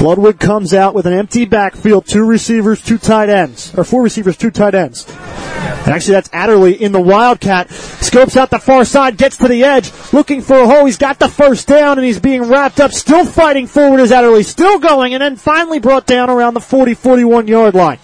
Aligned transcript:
Ludwig 0.00 0.38
comes 0.38 0.74
out 0.74 0.94
with 0.94 1.06
an 1.06 1.14
empty 1.14 1.46
backfield, 1.46 2.06
two 2.06 2.24
receivers, 2.24 2.82
two 2.82 2.98
tight 2.98 3.30
ends, 3.30 3.74
or 3.74 3.84
four 3.84 4.02
receivers, 4.02 4.36
two 4.36 4.50
tight 4.50 4.74
ends. 4.74 5.06
And 5.08 5.88
actually, 5.88 6.12
that's 6.12 6.28
Adderley 6.32 6.80
in 6.80 6.92
the 6.92 7.00
Wildcat. 7.00 7.70
Scopes 7.70 8.36
out 8.36 8.50
the 8.50 8.58
far 8.58 8.84
side, 8.84 9.16
gets 9.16 9.38
to 9.38 9.48
the 9.48 9.64
edge, 9.64 9.90
looking 10.12 10.42
for 10.42 10.56
a 10.58 10.66
hole. 10.66 10.84
He's 10.84 10.98
got 10.98 11.18
the 11.18 11.28
first 11.28 11.66
down, 11.66 11.98
and 11.98 12.06
he's 12.06 12.20
being 12.20 12.42
wrapped 12.42 12.80
up. 12.80 12.92
Still 12.92 13.24
fighting 13.24 13.66
forward 13.66 14.00
as 14.00 14.12
Adderley, 14.12 14.42
still 14.42 14.78
going, 14.78 15.14
and 15.14 15.22
then 15.22 15.36
finally 15.36 15.78
brought 15.78 16.06
down 16.06 16.28
around 16.28 16.54
the 16.54 16.60
40-41 16.60 17.48
yard 17.48 17.74
line. 17.74 17.96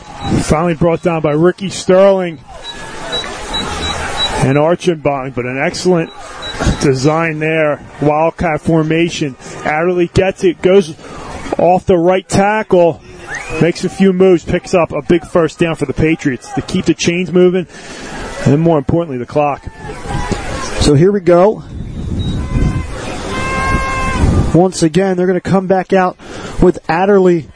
Finally 0.43 0.75
brought 0.75 1.03
down 1.03 1.21
by 1.21 1.33
Ricky 1.33 1.69
Sterling 1.69 2.39
and 4.43 4.57
Archenbach, 4.57 5.35
but 5.35 5.45
an 5.45 5.59
excellent 5.59 6.11
design 6.81 7.39
there. 7.39 7.87
Wildcat 8.01 8.61
formation. 8.63 9.37
Adderley 9.65 10.09
gets 10.09 10.45
it, 10.45 10.63
goes 10.63 10.97
off 11.59 11.87
the 11.87 11.97
right 11.97 12.29
tackle, 12.29 13.01
makes 13.61 13.85
a 13.85 13.89
few 13.89 14.13
moves, 14.13 14.45
picks 14.45 14.75
up 14.75 14.93
a 14.93 15.03
big 15.03 15.25
first 15.27 15.59
down 15.59 15.75
for 15.75 15.87
the 15.87 15.93
Patriots 15.93 16.53
to 16.53 16.63
keep 16.63 16.85
the 16.85 16.95
chains 16.95 17.33
moving, 17.33 17.67
and 18.47 18.61
more 18.61 18.79
importantly, 18.79 19.19
the 19.19 19.27
clock. 19.27 19.65
So 20.83 20.95
here 20.95 21.13
we 21.13 21.21
go. 21.21 21.63
Once 24.55 24.83
again, 24.83 25.17
they're 25.17 25.27
going 25.27 25.41
to 25.41 25.51
come 25.51 25.67
back 25.67 25.93
out 25.93 26.19
with 26.61 26.79
Adderley 26.89 27.49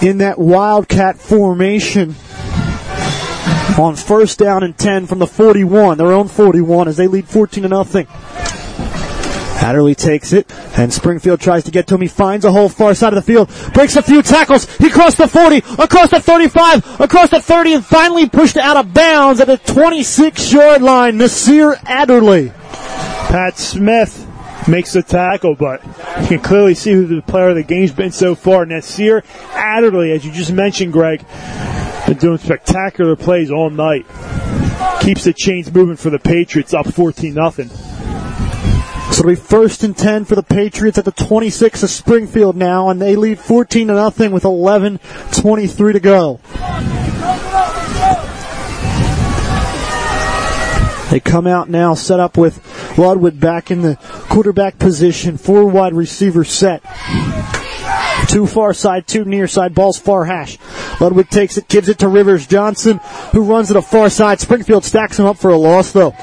in 0.00 0.18
that 0.18 0.38
Wildcat 0.38 1.18
formation 1.18 2.14
on 3.78 3.96
first 3.96 4.38
down 4.38 4.62
and 4.62 4.76
10 4.76 5.06
from 5.06 5.18
the 5.18 5.26
41, 5.26 5.98
their 5.98 6.12
own 6.12 6.28
41, 6.28 6.88
as 6.88 6.96
they 6.96 7.06
lead 7.06 7.26
14 7.26 7.62
to 7.62 7.68
nothing. 7.68 8.06
Adderley 9.60 9.94
takes 9.94 10.32
it, 10.32 10.50
and 10.76 10.92
Springfield 10.92 11.40
tries 11.40 11.64
to 11.64 11.70
get 11.70 11.86
to 11.88 11.94
him. 11.94 12.00
He 12.00 12.08
finds 12.08 12.44
a 12.44 12.52
hole 12.52 12.68
far 12.68 12.94
side 12.94 13.12
of 13.12 13.24
the 13.24 13.32
field, 13.32 13.50
breaks 13.74 13.96
a 13.96 14.02
few 14.02 14.22
tackles. 14.22 14.64
He 14.76 14.88
crossed 14.88 15.18
the 15.18 15.28
40, 15.28 15.58
across 15.82 16.10
the 16.10 16.20
35, 16.20 17.00
across 17.00 17.30
the 17.30 17.40
30, 17.40 17.74
and 17.74 17.84
finally 17.84 18.28
pushed 18.28 18.56
out 18.56 18.76
of 18.76 18.94
bounds 18.94 19.40
at 19.40 19.46
the 19.46 19.58
26 19.58 20.52
yard 20.52 20.82
line. 20.82 21.18
Nasir 21.18 21.76
Adderley. 21.84 22.52
Pat 23.28 23.58
Smith 23.58 24.26
makes 24.66 24.92
the 24.92 25.02
tackle, 25.02 25.54
but 25.54 25.84
you 26.22 26.26
can 26.26 26.40
clearly 26.40 26.74
see 26.74 26.92
who 26.92 27.06
the 27.06 27.22
player 27.22 27.50
of 27.50 27.56
the 27.56 27.62
game's 27.62 27.92
been 27.92 28.12
so 28.12 28.34
far. 28.34 28.64
Nasir 28.66 29.22
Adderley, 29.52 30.12
as 30.12 30.24
you 30.24 30.32
just 30.32 30.52
mentioned, 30.52 30.92
Greg, 30.92 31.24
been 32.06 32.18
doing 32.18 32.38
spectacular 32.38 33.14
plays 33.14 33.50
all 33.50 33.70
night. 33.70 34.06
Keeps 35.00 35.24
the 35.24 35.32
chains 35.32 35.72
moving 35.72 35.96
for 35.96 36.10
the 36.10 36.18
Patriots, 36.18 36.74
up 36.74 36.86
14 36.92 37.34
nothing. 37.34 37.70
So 39.20 39.28
it'll 39.28 39.36
be 39.38 39.48
first 39.48 39.84
and 39.84 39.94
10 39.94 40.24
for 40.24 40.34
the 40.34 40.42
Patriots 40.42 40.96
at 40.96 41.04
the 41.04 41.12
26 41.12 41.82
of 41.82 41.90
Springfield 41.90 42.56
now, 42.56 42.88
and 42.88 43.02
they 43.02 43.16
lead 43.16 43.38
14 43.38 43.88
to 43.88 43.92
nothing 43.92 44.32
with 44.32 44.44
11.23 44.44 45.92
to 45.92 46.00
go. 46.00 46.40
They 51.10 51.20
come 51.20 51.46
out 51.46 51.68
now, 51.68 51.92
set 51.92 52.18
up 52.18 52.38
with 52.38 52.96
Ludwig 52.96 53.38
back 53.38 53.70
in 53.70 53.82
the 53.82 53.96
quarterback 54.30 54.78
position, 54.78 55.36
four 55.36 55.66
wide 55.66 55.92
receiver 55.92 56.42
set. 56.42 56.82
Two 58.26 58.46
far 58.46 58.72
side, 58.72 59.06
two 59.06 59.26
near 59.26 59.46
side, 59.46 59.74
balls 59.74 59.98
far 59.98 60.24
hash. 60.24 60.56
Ludwig 60.98 61.28
takes 61.28 61.58
it, 61.58 61.68
gives 61.68 61.90
it 61.90 61.98
to 61.98 62.08
Rivers 62.08 62.46
Johnson, 62.46 63.00
who 63.32 63.42
runs 63.42 63.68
to 63.68 63.74
the 63.74 63.82
far 63.82 64.08
side. 64.08 64.40
Springfield 64.40 64.82
stacks 64.82 65.18
him 65.18 65.26
up 65.26 65.36
for 65.36 65.50
a 65.50 65.58
loss 65.58 65.92
though. 65.92 66.14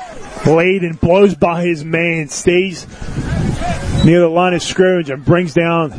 Bladen 0.44 0.94
blows 0.94 1.36
by 1.36 1.64
his 1.64 1.84
man, 1.84 2.30
stays 2.30 2.88
near 4.06 4.22
the 4.22 4.30
line 4.30 4.53
of 4.53 4.62
scrimmage, 4.62 5.09
and 5.09 5.24
brings 5.24 5.53
down 5.53 5.90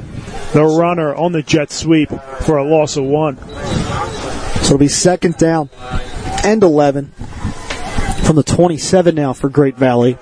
the 0.52 0.64
runner 0.64 1.14
on 1.14 1.32
the 1.32 1.42
jet 1.42 1.70
sweep 1.70 2.08
for 2.40 2.56
a 2.56 2.64
loss 2.64 2.96
of 2.96 3.04
one. 3.04 3.36
So 3.38 4.74
it'll 4.74 4.78
be 4.78 4.88
second 4.88 5.36
down 5.36 5.70
and 6.44 6.62
11 6.62 7.12
from 8.24 8.36
the 8.36 8.42
27 8.42 9.14
now 9.14 9.32
for 9.32 9.48
Great 9.48 9.76
Valley. 9.76 10.18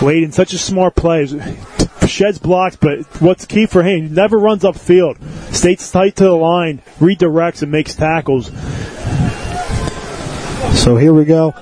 Bladen, 0.00 0.32
such 0.32 0.52
a 0.52 0.58
smart 0.58 0.94
play. 0.94 1.26
Sheds 2.06 2.38
blocks, 2.38 2.76
but 2.76 3.04
what's 3.22 3.44
key 3.44 3.66
for 3.66 3.82
him, 3.82 4.08
he 4.08 4.14
never 4.14 4.38
runs 4.38 4.64
upfield. 4.64 5.22
Stays 5.54 5.90
tight 5.90 6.16
to 6.16 6.24
the 6.24 6.32
line, 6.32 6.82
redirects, 6.98 7.62
and 7.62 7.70
makes 7.70 7.94
tackles. 7.94 8.50
So 10.74 10.96
here 10.96 11.12
we 11.14 11.24
go. 11.24 11.54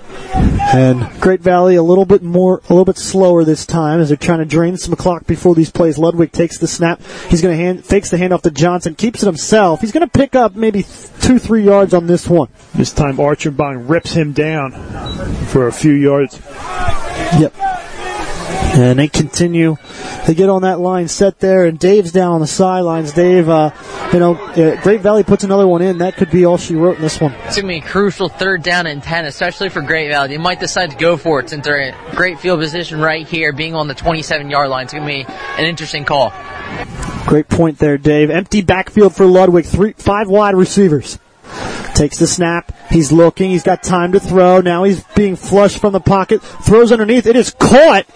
And 0.73 1.21
Great 1.21 1.41
Valley 1.41 1.75
a 1.75 1.83
little 1.83 2.05
bit 2.05 2.23
more, 2.23 2.59
a 2.59 2.73
little 2.73 2.85
bit 2.85 2.97
slower 2.97 3.45
this 3.45 3.67
time 3.67 4.01
as 4.01 4.09
they're 4.09 4.17
trying 4.17 4.39
to 4.39 4.45
drain 4.45 4.77
some 4.77 4.95
clock 4.95 5.27
before 5.27 5.55
these 5.55 5.71
plays. 5.71 5.99
Ludwig 5.99 6.33
takes 6.33 6.59
the 6.59 6.67
snap. 6.67 7.03
He's 7.29 7.43
going 7.43 7.57
to 7.57 7.63
hand, 7.63 7.85
fakes 7.85 8.11
the 8.11 8.17
handoff 8.17 8.43
to 8.43 8.51
Johnson, 8.51 8.95
keeps 8.95 9.23
it 9.23 9.27
himself. 9.27 9.81
He's 9.81 9.93
going 9.93 10.09
to 10.09 10.19
pick 10.19 10.35
up 10.35 10.55
maybe 10.55 10.85
two, 11.21 11.39
three 11.39 11.65
yards 11.65 11.93
on 11.93 12.07
this 12.07 12.29
one. 12.29 12.49
This 12.75 12.93
time 12.93 13.17
Archenbach 13.17 13.89
rips 13.89 14.13
him 14.13 14.33
down 14.33 14.73
for 15.47 15.67
a 15.67 15.73
few 15.73 15.93
yards. 15.93 16.41
Yep. 17.39 17.55
And 18.73 18.99
they 18.99 19.09
continue. 19.09 19.77
They 20.27 20.35
get 20.35 20.49
on 20.49 20.63
that 20.63 20.79
line 20.79 21.09
set 21.09 21.41
there, 21.41 21.65
and 21.65 21.79
Dave's 21.79 22.13
down 22.13 22.35
on 22.35 22.41
the 22.41 22.47
sidelines. 22.47 23.13
Dave, 23.13 23.49
uh, 23.49 23.73
you 24.13 24.21
know, 24.21 24.37
uh, 24.37 24.81
Great 24.83 25.01
Valley 25.01 25.25
puts 25.25 25.43
another 25.43 25.67
one 25.67 25.83
in. 25.83 25.99
That 25.99 26.17
could 26.17 26.31
be 26.31 26.45
all 26.45 26.57
she 26.57 26.77
wrote 26.77 26.97
in 26.97 27.03
this 27.03 27.21
one. 27.21 27.33
It's 27.47 27.57
going 27.57 27.67
to 27.67 27.81
be 27.81 27.87
a 27.87 27.91
crucial 27.91 28.29
third 28.29 28.63
down 28.63 28.87
and 28.87 29.03
10, 29.03 29.25
especially 29.25 29.71
for 29.71 29.83
Great 29.83 30.09
Valley. 30.09 30.29
They 30.29 30.39
might 30.39 30.61
decide 30.61 30.93
to 30.93 30.97
go 30.97 31.17
for 31.17 31.41
it 31.41 31.51
since 31.51 31.65
they're 31.65 31.81
in 31.81 31.95
great 32.15 32.39
field 32.39 32.61
position 32.61 33.01
right 33.01 33.27
here, 33.27 33.53
being 33.53 33.75
on 33.75 33.89
the 33.89 33.95
27 33.95 34.49
yard 34.51 34.69
line. 34.69 34.85
It's 34.85 34.93
going 34.93 35.05
to 35.05 35.09
be 35.09 35.25
an 35.29 35.65
interesting 35.65 36.05
call. 36.05 36.33
Great 37.27 37.49
point 37.49 37.79
there, 37.79 37.99
Dave. 37.99 38.31
Empty 38.31 38.63
backfield 38.63 39.15
for 39.15 39.27
Ludwig. 39.27 39.65
Three, 39.65 39.93
five 39.95 40.29
wide 40.29 40.55
receivers. 40.55 41.19
Takes 41.95 42.19
the 42.19 42.27
snap. 42.27 42.73
He's 42.91 43.13
looking. 43.13 43.51
He's 43.51 43.63
got 43.63 43.83
time 43.83 44.13
to 44.13 44.21
throw. 44.21 44.61
Now 44.61 44.85
he's 44.85 45.03
being 45.15 45.37
flushed 45.37 45.81
from 45.81 45.93
the 45.93 46.01
pocket. 46.01 46.41
Throws 46.43 46.93
underneath. 46.93 47.27
It 47.27 47.37
is 47.37 47.51
caught. 47.51 48.07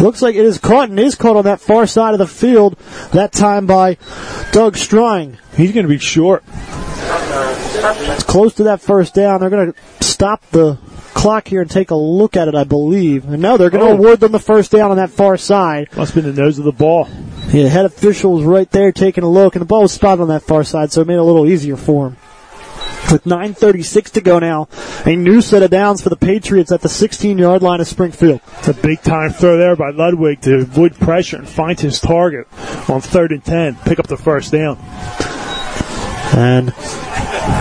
Looks 0.00 0.22
like 0.22 0.36
it 0.36 0.44
is 0.44 0.58
caught 0.58 0.90
and 0.90 0.98
is 1.00 1.14
caught 1.14 1.36
on 1.36 1.44
that 1.44 1.60
far 1.60 1.86
side 1.86 2.12
of 2.14 2.18
the 2.18 2.26
field. 2.26 2.78
That 3.12 3.32
time 3.32 3.66
by 3.66 3.96
Doug 4.52 4.76
Strang. 4.76 5.38
He's 5.56 5.72
going 5.72 5.84
to 5.84 5.88
be 5.88 5.98
short. 5.98 6.44
It's 6.50 8.22
close 8.24 8.54
to 8.54 8.64
that 8.64 8.80
first 8.80 9.14
down. 9.14 9.40
They're 9.40 9.50
going 9.50 9.72
to 9.72 10.04
stop 10.04 10.44
the 10.50 10.76
clock 11.14 11.48
here 11.48 11.62
and 11.62 11.70
take 11.70 11.90
a 11.90 11.96
look 11.96 12.36
at 12.36 12.46
it, 12.48 12.54
I 12.54 12.64
believe. 12.64 13.24
And 13.28 13.42
now 13.42 13.56
they're 13.56 13.70
going 13.70 13.84
to 13.84 13.90
Oh. 13.90 13.94
award 13.96 14.20
them 14.20 14.32
the 14.32 14.38
first 14.38 14.70
down 14.70 14.90
on 14.90 14.96
that 14.98 15.10
far 15.10 15.36
side. 15.36 15.88
Must 15.96 16.14
have 16.14 16.22
been 16.24 16.34
the 16.34 16.40
nose 16.40 16.58
of 16.58 16.64
the 16.64 16.72
ball. 16.72 17.08
Yeah, 17.50 17.66
head 17.68 17.84
official 17.86 18.34
was 18.34 18.44
right 18.44 18.70
there 18.70 18.92
taking 18.92 19.24
a 19.24 19.28
look, 19.28 19.54
and 19.56 19.62
the 19.62 19.66
ball 19.66 19.82
was 19.82 19.92
spotted 19.92 20.22
on 20.22 20.28
that 20.28 20.42
far 20.42 20.64
side, 20.64 20.92
so 20.92 21.00
it 21.00 21.06
made 21.06 21.14
it 21.14 21.18
a 21.20 21.22
little 21.24 21.46
easier 21.48 21.76
for 21.76 22.08
him. 22.08 22.16
With 23.10 23.24
9.36 23.24 24.10
to 24.12 24.20
go 24.20 24.38
now, 24.38 24.68
a 25.06 25.16
new 25.16 25.40
set 25.40 25.62
of 25.62 25.70
downs 25.70 26.02
for 26.02 26.10
the 26.10 26.16
Patriots 26.16 26.70
at 26.70 26.82
the 26.82 26.90
16 26.90 27.38
yard 27.38 27.62
line 27.62 27.80
of 27.80 27.88
Springfield. 27.88 28.42
It's 28.58 28.68
a 28.68 28.74
big 28.74 29.00
time 29.00 29.30
throw 29.30 29.56
there 29.56 29.76
by 29.76 29.90
Ludwig 29.90 30.42
to 30.42 30.56
avoid 30.56 30.94
pressure 30.94 31.38
and 31.38 31.48
find 31.48 31.80
his 31.80 32.00
target 32.00 32.46
on 32.88 33.00
third 33.00 33.32
and 33.32 33.42
10. 33.42 33.76
Pick 33.86 33.98
up 33.98 34.08
the 34.08 34.18
first 34.18 34.52
down. 34.52 34.76
And 36.36 36.74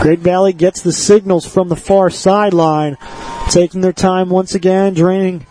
Great 0.01 0.19
Valley 0.19 0.51
gets 0.51 0.81
the 0.81 0.91
signals 0.91 1.45
from 1.45 1.69
the 1.69 1.77
far 1.77 2.09
sideline, 2.09 2.97
taking 3.49 3.79
their 3.79 3.93
time 3.93 4.29
once 4.29 4.53
again, 4.53 4.93
draining 4.93 5.45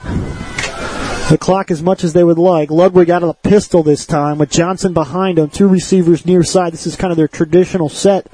the 1.31 1.39
clock 1.39 1.71
as 1.71 1.83
much 1.83 2.05
as 2.05 2.13
they 2.13 2.25
would 2.25 2.39
like. 2.39 2.71
Ludwig 2.71 3.11
out 3.11 3.23
of 3.23 3.29
the 3.29 3.49
pistol 3.49 3.83
this 3.83 4.07
time 4.07 4.39
with 4.39 4.51
Johnson 4.51 4.93
behind 4.93 5.39
him, 5.39 5.51
two 5.51 5.69
receivers 5.69 6.25
near 6.25 6.43
side. 6.43 6.73
This 6.73 6.87
is 6.87 6.97
kind 6.97 7.11
of 7.11 7.17
their 7.17 7.29
traditional 7.29 7.89
set 7.89 8.27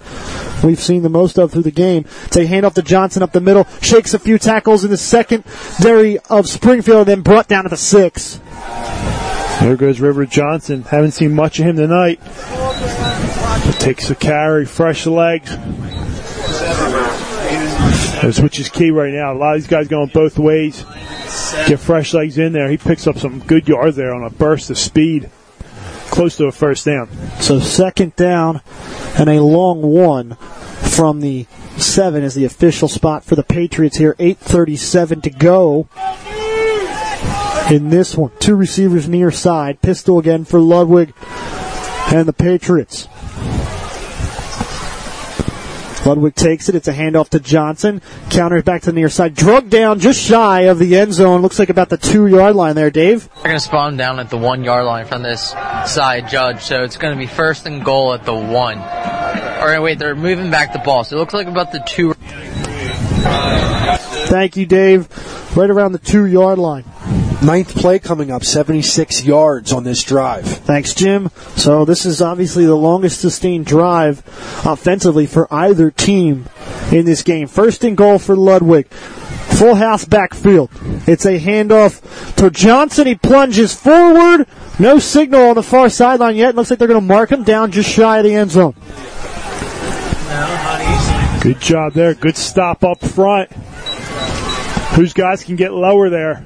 we've 0.62 0.80
seen 0.80 1.02
the 1.02 1.08
most 1.08 1.38
of 1.38 1.52
through 1.52 1.62
the 1.62 1.70
game. 1.70 2.04
They 2.30 2.46
hand 2.46 2.66
off 2.66 2.74
to 2.74 2.82
Johnson 2.82 3.22
up 3.22 3.32
the 3.32 3.40
middle, 3.40 3.66
shakes 3.80 4.14
a 4.14 4.18
few 4.18 4.38
tackles 4.38 4.84
in 4.84 4.90
the 4.90 4.96
secondary 4.96 6.18
of 6.30 6.48
Springfield, 6.48 7.00
and 7.00 7.08
then 7.08 7.20
brought 7.22 7.48
down 7.48 7.64
to 7.64 7.68
the 7.68 7.76
six. 7.76 8.40
There 9.60 9.76
goes 9.76 10.00
River 10.00 10.26
Johnson. 10.26 10.82
Haven't 10.82 11.12
seen 11.12 11.34
much 11.34 11.60
of 11.60 11.66
him 11.66 11.76
tonight. 11.76 12.20
Takes 13.78 14.10
a 14.10 14.14
carry, 14.14 14.66
fresh 14.66 15.06
legs. 15.06 15.56
Which 18.22 18.60
is 18.60 18.68
key 18.68 18.90
right 18.92 19.12
now. 19.12 19.32
A 19.32 19.34
lot 19.34 19.56
of 19.56 19.62
these 19.62 19.68
guys 19.68 19.88
going 19.88 20.08
both 20.08 20.38
ways. 20.38 20.84
Get 21.66 21.80
fresh 21.80 22.14
legs 22.14 22.38
in 22.38 22.52
there. 22.52 22.70
He 22.70 22.76
picks 22.76 23.06
up 23.08 23.18
some 23.18 23.40
good 23.40 23.66
yards 23.66 23.96
there 23.96 24.14
on 24.14 24.22
a 24.22 24.30
burst 24.30 24.70
of 24.70 24.78
speed. 24.78 25.28
close 26.10 26.36
to 26.36 26.44
a 26.44 26.52
first 26.52 26.84
down. 26.84 27.08
So 27.40 27.58
second 27.58 28.14
down 28.16 28.60
and 29.18 29.28
a 29.28 29.42
long 29.42 29.82
one 29.82 30.36
from 30.36 31.20
the 31.20 31.46
seven 31.78 32.22
is 32.22 32.34
the 32.34 32.44
official 32.44 32.86
spot 32.86 33.24
for 33.24 33.34
the 33.34 33.42
Patriots 33.42 33.96
here. 33.96 34.14
8.37 34.18 35.22
to 35.22 35.30
go 35.30 35.88
in 37.70 37.88
this 37.88 38.16
one. 38.16 38.30
Two 38.38 38.54
receivers 38.54 39.08
near 39.08 39.30
side. 39.30 39.80
Pistol 39.80 40.18
again 40.18 40.44
for 40.44 40.60
Ludwig 40.60 41.14
and 42.12 42.28
the 42.28 42.32
Patriots. 42.32 43.08
Ludwig 46.04 46.34
takes 46.34 46.68
it. 46.68 46.74
It's 46.74 46.88
a 46.88 46.92
handoff 46.92 47.28
to 47.30 47.40
Johnson. 47.40 48.02
Counters 48.30 48.64
back 48.64 48.82
to 48.82 48.86
the 48.86 48.92
near 48.92 49.08
side. 49.08 49.34
Drug 49.34 49.70
down 49.70 50.00
just 50.00 50.20
shy 50.20 50.62
of 50.62 50.78
the 50.78 50.96
end 50.96 51.12
zone. 51.12 51.42
Looks 51.42 51.58
like 51.58 51.68
about 51.68 51.88
the 51.90 51.96
two 51.96 52.26
yard 52.26 52.56
line 52.56 52.74
there, 52.74 52.90
Dave. 52.90 53.28
They're 53.34 53.44
going 53.44 53.56
to 53.56 53.60
spawn 53.60 53.96
down 53.96 54.18
at 54.18 54.30
the 54.30 54.38
one 54.38 54.64
yard 54.64 54.84
line 54.84 55.06
from 55.06 55.22
this 55.22 55.50
side 55.50 56.28
judge, 56.28 56.60
so 56.62 56.82
it's 56.82 56.96
going 56.96 57.14
to 57.14 57.18
be 57.18 57.26
first 57.26 57.66
and 57.66 57.84
goal 57.84 58.14
at 58.14 58.24
the 58.24 58.34
one. 58.34 58.78
Or 59.62 59.80
wait, 59.80 59.98
they're 59.98 60.16
moving 60.16 60.50
back 60.50 60.72
the 60.72 60.80
ball, 60.80 61.04
so 61.04 61.16
it 61.16 61.18
looks 61.20 61.34
like 61.34 61.46
about 61.46 61.72
the 61.72 61.80
two. 61.86 62.14
Thank 64.28 64.56
you, 64.56 64.66
Dave. 64.66 65.08
Right 65.56 65.70
around 65.70 65.92
the 65.92 65.98
two 65.98 66.26
yard 66.26 66.58
line. 66.58 66.84
Ninth 67.42 67.74
play 67.74 67.98
coming 67.98 68.30
up, 68.30 68.44
76 68.44 69.24
yards 69.24 69.72
on 69.72 69.82
this 69.82 70.04
drive. 70.04 70.46
Thanks, 70.46 70.94
Jim. 70.94 71.28
So 71.56 71.84
this 71.84 72.06
is 72.06 72.22
obviously 72.22 72.66
the 72.66 72.76
longest 72.76 73.20
sustained 73.20 73.66
drive 73.66 74.20
offensively 74.64 75.26
for 75.26 75.52
either 75.52 75.90
team 75.90 76.46
in 76.92 77.04
this 77.04 77.24
game. 77.24 77.48
First 77.48 77.82
and 77.82 77.96
goal 77.96 78.20
for 78.20 78.36
Ludwig. 78.36 78.86
Full 78.86 79.74
house 79.74 80.04
backfield. 80.04 80.70
It's 81.08 81.26
a 81.26 81.40
handoff 81.40 82.36
to 82.36 82.48
Johnson. 82.48 83.08
He 83.08 83.16
plunges 83.16 83.74
forward. 83.74 84.46
No 84.78 85.00
signal 85.00 85.48
on 85.48 85.56
the 85.56 85.64
far 85.64 85.88
sideline 85.88 86.36
yet. 86.36 86.54
Looks 86.54 86.70
like 86.70 86.78
they're 86.78 86.86
going 86.86 87.00
to 87.00 87.06
mark 87.06 87.32
him 87.32 87.42
down 87.42 87.72
just 87.72 87.90
shy 87.90 88.18
of 88.18 88.24
the 88.24 88.34
end 88.34 88.52
zone. 88.52 88.74
Good 91.42 91.60
job 91.60 91.92
there. 91.94 92.14
Good 92.14 92.36
stop 92.36 92.84
up 92.84 93.00
front. 93.00 93.52
Whose 94.94 95.12
guys 95.12 95.42
can 95.42 95.56
get 95.56 95.72
lower 95.72 96.08
there? 96.08 96.44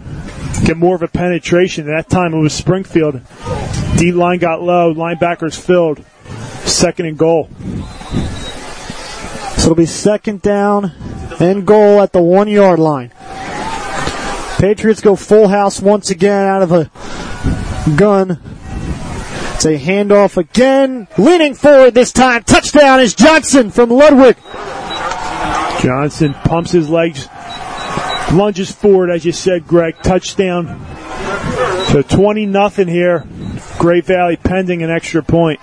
Get 0.65 0.77
more 0.77 0.97
of 0.97 1.03
a 1.03 1.09
penetration. 1.09 1.87
That 1.87 2.09
time 2.09 2.35
it 2.35 2.39
was 2.39 2.53
Springfield. 2.53 3.21
D 3.97 4.13
line 4.13 4.39
got 4.39 4.63
low. 4.63 4.93
Linebackers 4.93 5.59
filled. 5.59 6.05
Second 6.65 7.07
and 7.07 7.19
goal. 7.19 7.49
So 9.57 9.73
it'll 9.73 9.75
be 9.75 9.87
second 9.87 10.43
down 10.43 10.93
and 11.41 11.67
goal 11.67 12.01
at 12.01 12.13
the 12.13 12.23
one 12.23 12.49
yard 12.49 12.79
line. 12.79 13.13
Patriots 14.59 15.01
go 15.01 15.17
full 15.17 15.49
house 15.49 15.81
once 15.81 16.11
again 16.11 16.47
out 16.47 16.63
of 16.63 16.73
a 16.73 16.91
gun. 17.97 18.41
It's 19.55 19.65
a 19.65 19.79
handoff 19.79 20.37
again. 20.37 21.09
Leaning 21.17 21.55
forward 21.55 21.95
this 21.95 22.13
time. 22.13 22.43
Touchdown 22.43 23.01
is 23.01 23.15
Johnson 23.15 23.71
from 23.71 23.91
Ludwig. 23.91 24.37
Johnson 25.83 26.35
pumps 26.35 26.73
his 26.73 26.89
legs, 26.89 27.29
lunges 28.33 28.71
forward, 28.71 29.11
as 29.11 29.25
you 29.25 29.33
said, 29.33 29.67
Greg. 29.67 29.97
Touchdown. 30.03 30.67
So 31.87 32.03
20 32.03 32.47
nothing 32.47 32.89
here. 32.89 33.25
Great 33.79 34.05
Valley 34.05 34.37
pending 34.37 34.83
an 34.83 34.91
extra 34.91 35.23
point. 35.23 35.61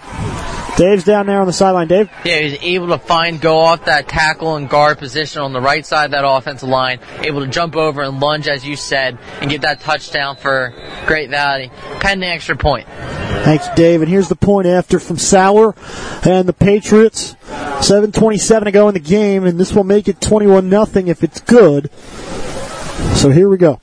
Dave's 0.76 1.04
down 1.04 1.28
there 1.28 1.40
on 1.40 1.46
the 1.46 1.54
sideline. 1.54 1.88
Dave? 1.88 2.10
Yeah, 2.26 2.40
he 2.40 2.46
was 2.46 2.58
able 2.62 2.88
to 2.88 2.98
find, 2.98 3.40
go 3.40 3.60
off 3.60 3.86
that 3.86 4.08
tackle 4.08 4.56
and 4.56 4.68
guard 4.68 4.98
position 4.98 5.42
on 5.42 5.54
the 5.54 5.62
right 5.62 5.86
side 5.86 6.06
of 6.06 6.12
that 6.12 6.28
offensive 6.28 6.68
line, 6.68 7.00
able 7.20 7.42
to 7.42 7.48
jump 7.48 7.76
over 7.76 8.02
and 8.02 8.20
lunge, 8.20 8.48
as 8.48 8.66
you 8.66 8.76
said, 8.76 9.20
and 9.40 9.52
get 9.52 9.62
that 9.62 9.82
touchdown 9.82 10.36
for 10.36 10.74
Great 11.06 11.30
Valley. 11.30 11.72
Pending 12.00 12.28
extra 12.28 12.56
point. 12.56 12.88
Thanks, 12.88 13.68
Dave. 13.76 14.02
And 14.02 14.10
here's 14.10 14.30
the 14.30 14.36
point 14.36 14.66
after 14.66 15.00
from 15.00 15.18
Sauer 15.18 15.76
and 16.26 16.48
the 16.48 16.54
Patriots. 16.54 17.36
7.27 17.44 18.64
to 18.64 18.72
go 18.72 18.88
in 18.88 18.94
the 18.94 19.00
game, 19.00 19.46
and 19.46 19.60
this 19.60 19.74
will 19.74 19.84
make 19.84 20.08
it 20.08 20.22
21 20.22 20.70
nothing 20.70 21.08
if 21.08 21.24
it's 21.24 21.42
good. 21.42 21.92
So 23.16 23.30
here 23.30 23.50
we 23.50 23.58
go. 23.58 23.80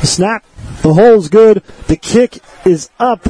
The 0.00 0.06
snap, 0.06 0.44
the 0.82 0.92
hole's 0.92 1.28
good, 1.28 1.62
the 1.86 1.96
kick 1.96 2.40
is 2.66 2.90
up, 2.98 3.26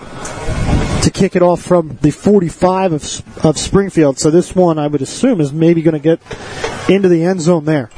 to 1.02 1.12
kick 1.14 1.36
it 1.36 1.42
off 1.42 1.62
from 1.62 1.98
the 2.02 2.12
45 2.12 2.94
of, 2.94 3.46
of 3.46 3.58
Springfield. 3.58 4.20
So 4.20 4.30
this 4.30 4.56
one, 4.56 4.78
I 4.78 4.88
would 4.88 5.02
assume, 5.02 5.40
is 5.40 5.54
maybe 5.54 5.82
going 5.82 5.94
to 5.94 6.00
get 6.00 6.22
into 6.90 7.08
the 7.08 7.24
end 7.24 7.42
zone 7.42 7.66
there. 7.66 7.90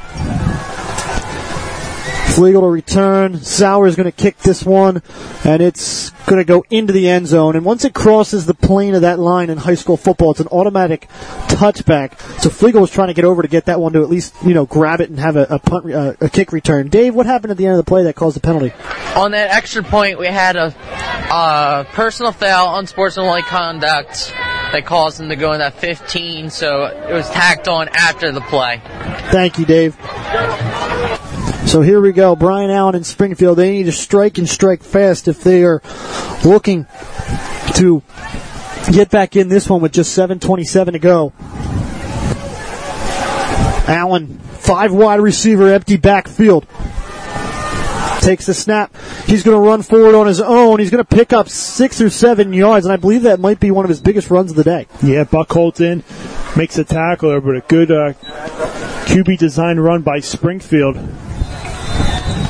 Flegel 2.30 2.62
to 2.62 2.68
return. 2.68 3.38
Sauer 3.38 3.86
is 3.86 3.96
going 3.96 4.10
to 4.10 4.12
kick 4.12 4.38
this 4.38 4.64
one, 4.64 5.02
and 5.44 5.60
it's 5.60 6.10
going 6.26 6.38
to 6.38 6.44
go 6.44 6.64
into 6.70 6.92
the 6.92 7.08
end 7.08 7.26
zone. 7.26 7.56
And 7.56 7.64
once 7.64 7.84
it 7.84 7.92
crosses 7.92 8.46
the 8.46 8.54
plane 8.54 8.94
of 8.94 9.02
that 9.02 9.18
line 9.18 9.50
in 9.50 9.58
high 9.58 9.74
school 9.74 9.96
football, 9.96 10.30
it's 10.30 10.40
an 10.40 10.46
automatic 10.48 11.08
touchback. 11.48 12.18
So 12.40 12.48
Flegel 12.50 12.80
was 12.80 12.90
trying 12.90 13.08
to 13.08 13.14
get 13.14 13.24
over 13.24 13.42
to 13.42 13.48
get 13.48 13.66
that 13.66 13.80
one 13.80 13.92
to 13.94 14.02
at 14.02 14.08
least 14.08 14.34
you 14.44 14.54
know 14.54 14.66
grab 14.66 15.00
it 15.00 15.10
and 15.10 15.18
have 15.18 15.36
a, 15.36 15.42
a 15.50 15.58
punt, 15.58 15.92
uh, 15.92 16.14
a 16.20 16.28
kick 16.28 16.52
return. 16.52 16.88
Dave, 16.88 17.14
what 17.14 17.26
happened 17.26 17.50
at 17.50 17.56
the 17.56 17.66
end 17.66 17.78
of 17.78 17.84
the 17.84 17.88
play 17.88 18.04
that 18.04 18.14
caused 18.14 18.36
the 18.36 18.40
penalty? 18.40 18.72
On 19.16 19.32
that 19.32 19.50
extra 19.50 19.82
point, 19.82 20.18
we 20.18 20.26
had 20.26 20.56
a 20.56 20.74
uh, 21.30 21.84
personal 21.84 22.32
foul, 22.32 22.78
unsportsmanlike 22.78 23.44
conduct 23.44 24.32
that 24.72 24.84
caused 24.86 25.20
him 25.20 25.28
to 25.28 25.36
go 25.36 25.52
in 25.52 25.58
that 25.58 25.74
15. 25.74 26.50
So 26.50 26.84
it 26.84 27.12
was 27.12 27.28
tacked 27.30 27.68
on 27.68 27.88
after 27.88 28.32
the 28.32 28.40
play. 28.40 28.80
Thank 29.30 29.58
you, 29.58 29.64
Dave. 29.64 29.96
So 31.66 31.82
here 31.82 32.00
we 32.00 32.12
go. 32.12 32.34
Brian 32.34 32.70
Allen 32.70 32.96
in 32.96 33.04
Springfield. 33.04 33.58
They 33.58 33.70
need 33.70 33.84
to 33.84 33.92
strike 33.92 34.38
and 34.38 34.48
strike 34.48 34.82
fast 34.82 35.28
if 35.28 35.44
they 35.44 35.62
are 35.62 35.80
looking 36.44 36.86
to 37.74 38.02
get 38.90 39.10
back 39.10 39.36
in 39.36 39.48
this 39.48 39.68
one 39.68 39.80
with 39.80 39.92
just 39.92 40.16
7.27 40.18 40.92
to 40.92 40.98
go. 40.98 41.32
Allen, 43.86 44.38
five 44.38 44.92
wide 44.92 45.20
receiver, 45.20 45.72
empty 45.72 45.96
backfield. 45.96 46.66
Takes 48.20 48.46
the 48.46 48.54
snap. 48.54 48.94
He's 49.26 49.42
going 49.42 49.56
to 49.56 49.66
run 49.66 49.82
forward 49.82 50.14
on 50.14 50.26
his 50.26 50.40
own. 50.40 50.78
He's 50.78 50.90
going 50.90 51.04
to 51.04 51.16
pick 51.16 51.32
up 51.32 51.48
six 51.48 52.00
or 52.00 52.10
seven 52.10 52.52
yards, 52.52 52.84
and 52.84 52.92
I 52.92 52.96
believe 52.96 53.22
that 53.22 53.40
might 53.40 53.60
be 53.60 53.70
one 53.70 53.84
of 53.84 53.88
his 53.88 54.00
biggest 54.00 54.30
runs 54.30 54.50
of 54.50 54.56
the 54.56 54.64
day. 54.64 54.86
Yeah, 55.02 55.24
Buck 55.24 55.56
in, 55.80 56.04
makes 56.56 56.76
a 56.78 56.84
tackle 56.84 57.40
but 57.40 57.56
a 57.56 57.60
good 57.60 57.90
uh, 57.90 58.12
QB 59.06 59.38
design 59.38 59.80
run 59.80 60.02
by 60.02 60.20
Springfield 60.20 60.96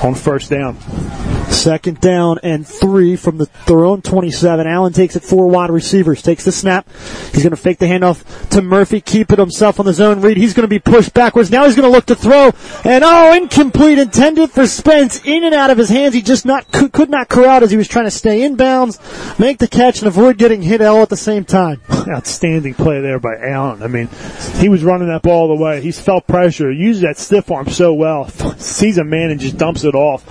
on 0.03 0.15
first 0.15 0.51
down. 0.51 0.77
Second 1.51 2.01
down 2.01 2.39
and 2.43 2.67
three 2.67 3.17
from 3.17 3.39
the, 3.39 3.51
their 3.67 3.85
own 3.85 4.03
27. 4.03 4.67
Allen 4.67 4.93
takes 4.93 5.17
it 5.17 5.23
four 5.23 5.49
wide 5.49 5.71
receivers, 5.71 6.23
takes 6.23 6.45
the 6.45 6.53
snap. 6.53 6.89
He's 7.33 7.43
going 7.43 7.51
to 7.51 7.57
fake 7.57 7.79
the 7.79 7.87
handoff 7.87 8.49
to 8.51 8.63
Murphy, 8.63 9.01
keep 9.01 9.33
it 9.33 9.39
himself 9.39 9.81
on 9.81 9.87
the 9.87 9.93
zone 9.93 10.21
read. 10.21 10.37
He's 10.37 10.55
going 10.55 10.65
to 10.65 10.69
be 10.69 10.79
pushed 10.79 11.13
backwards. 11.13 11.51
Now 11.51 11.67
he's 11.67 11.77
going 11.77 11.89
to 11.89 11.93
look 11.93 12.07
to 12.07 12.15
throw, 12.15 12.53
and 12.85 13.05
oh, 13.05 13.35
incomplete, 13.35 13.99
intended 13.99 14.51
for 14.51 14.67
Spence, 14.67 15.25
in 15.25 15.45
and 15.45 15.55
out 15.55 15.71
of 15.71 15.79
his 15.79 15.89
hands. 15.89 16.15
He 16.15 16.23
just 16.23 16.47
not 16.47 16.71
could, 16.71 16.93
could 16.93 17.11
not 17.11 17.29
corral 17.29 17.63
as 17.63 17.71
he 17.71 17.77
was 17.77 17.89
trying 17.89 18.07
to 18.07 18.11
stay 18.11 18.43
in 18.43 18.57
bounds, 18.57 18.99
make 19.39 19.59
the 19.59 19.69
catch, 19.69 19.99
and 19.99 20.09
avoid 20.09 20.39
getting 20.39 20.63
hit 20.63 20.81
all 20.81 21.03
at 21.03 21.09
the 21.09 21.17
same 21.17 21.45
time. 21.45 21.81
Outstanding 22.09 22.75
play 22.75 23.01
there 23.01 23.19
by 23.19 23.37
Allen. 23.37 23.83
I 23.83 23.89
mean, 23.89 24.09
he 24.55 24.69
was 24.69 24.85
running 24.85 25.09
that 25.09 25.23
ball 25.23 25.49
the 25.49 25.63
way. 25.63 25.81
He's 25.81 26.01
felt 26.01 26.27
pressure, 26.27 26.71
uses 26.71 27.03
that 27.03 27.19
stiff 27.19 27.51
arm 27.51 27.69
so 27.69 27.93
well. 27.93 28.29
Sees 28.59 28.99
a 28.99 29.05
man 29.05 29.31
and 29.31 29.41
just 29.41 29.59
dumps 29.59 29.85
it 29.85 29.95
off. 29.95 30.25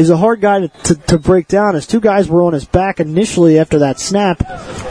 He's 0.00 0.08
a 0.08 0.16
hard 0.16 0.40
guy 0.40 0.60
to, 0.60 0.68
to, 0.68 0.94
to, 0.94 1.18
break 1.18 1.46
down. 1.46 1.76
As 1.76 1.86
two 1.86 2.00
guys 2.00 2.26
were 2.26 2.42
on 2.42 2.54
his 2.54 2.64
back 2.64 3.00
initially 3.00 3.58
after 3.58 3.80
that 3.80 4.00
snap 4.00 4.40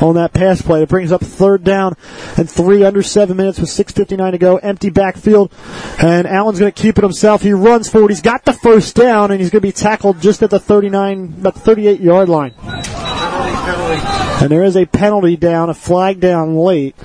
on 0.03 0.13
that 0.13 0.33
pass 0.33 0.61
play. 0.61 0.83
It 0.83 0.89
brings 0.89 1.11
up 1.11 1.21
third 1.21 1.63
down 1.63 1.95
and 2.37 2.47
three 2.47 2.83
under 2.83 3.01
seven 3.01 3.35
minutes 3.35 3.57
with 3.57 3.71
6.59 3.71 4.31
to 4.33 4.37
go. 4.37 4.57
Empty 4.57 4.91
backfield. 4.91 5.51
And 5.99 6.27
Allen's 6.27 6.59
going 6.59 6.71
to 6.71 6.79
keep 6.79 6.99
it 6.99 7.03
himself. 7.03 7.41
He 7.41 7.53
runs 7.53 7.89
forward. 7.89 8.09
He's 8.11 8.21
got 8.21 8.45
the 8.45 8.53
first 8.53 8.95
down 8.95 9.31
and 9.31 9.41
he's 9.41 9.49
going 9.49 9.61
to 9.61 9.67
be 9.67 9.71
tackled 9.71 10.21
just 10.21 10.43
at 10.43 10.51
the 10.51 10.59
39, 10.59 11.37
about 11.39 11.55
the 11.55 11.59
38 11.61 12.01
yard 12.01 12.29
line. 12.29 12.53
And 12.61 14.51
there 14.51 14.63
is 14.63 14.77
a 14.77 14.85
penalty 14.85 15.37
down, 15.37 15.71
a 15.71 15.73
flag 15.73 16.19
down 16.19 16.55
late. 16.55 16.95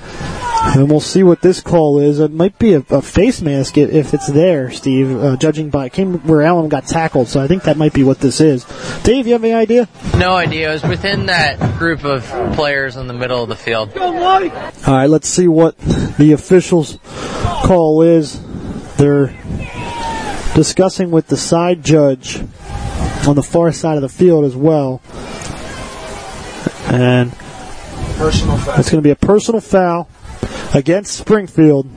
And 0.73 0.89
we'll 0.89 0.99
see 0.99 1.23
what 1.23 1.41
this 1.41 1.61
call 1.61 1.99
is. 1.99 2.19
It 2.19 2.31
might 2.31 2.57
be 2.57 2.73
a, 2.73 2.83
a 2.89 3.01
face 3.01 3.41
mask 3.41 3.77
if 3.77 4.13
it's 4.13 4.27
there, 4.27 4.71
Steve, 4.71 5.15
uh, 5.15 5.37
judging 5.37 5.69
by 5.69 5.85
it 5.85 5.93
came 5.93 6.17
where 6.27 6.41
Allen 6.41 6.69
got 6.69 6.85
tackled. 6.87 7.27
So 7.27 7.39
I 7.41 7.47
think 7.47 7.63
that 7.63 7.77
might 7.77 7.93
be 7.93 8.03
what 8.03 8.19
this 8.19 8.41
is. 8.41 8.65
Dave, 9.03 9.27
you 9.27 9.33
have 9.33 9.43
any 9.43 9.53
idea? 9.53 9.87
No 10.17 10.35
idea. 10.35 10.69
It 10.71 10.73
was 10.73 10.83
within 10.83 11.27
that 11.27 11.77
group 11.77 12.03
of 12.03 12.23
players 12.55 12.97
in 12.97 13.07
the 13.07 13.13
middle 13.13 13.43
of 13.43 13.47
the 13.49 13.55
field. 13.55 13.95
All 13.97 14.11
right, 14.87 15.05
let's 15.09 15.29
see 15.29 15.47
what 15.47 15.77
the 15.77 16.31
officials' 16.33 16.97
call 17.63 18.01
is. 18.01 18.41
They're 18.97 19.27
discussing 20.55 21.11
with 21.11 21.27
the 21.27 21.37
side 21.37 21.83
judge 21.83 22.39
on 23.27 23.35
the 23.35 23.43
far 23.43 23.71
side 23.71 23.95
of 23.97 24.01
the 24.01 24.09
field 24.09 24.45
as 24.45 24.55
well. 24.55 25.01
And 26.87 27.31
Personal 28.17 28.57
foul. 28.57 28.79
it's 28.79 28.89
going 28.89 29.01
to 29.01 29.07
be 29.07 29.11
a 29.11 29.15
personal 29.15 29.59
foul 29.61 30.09
against 30.75 31.17
Springfield. 31.17 31.89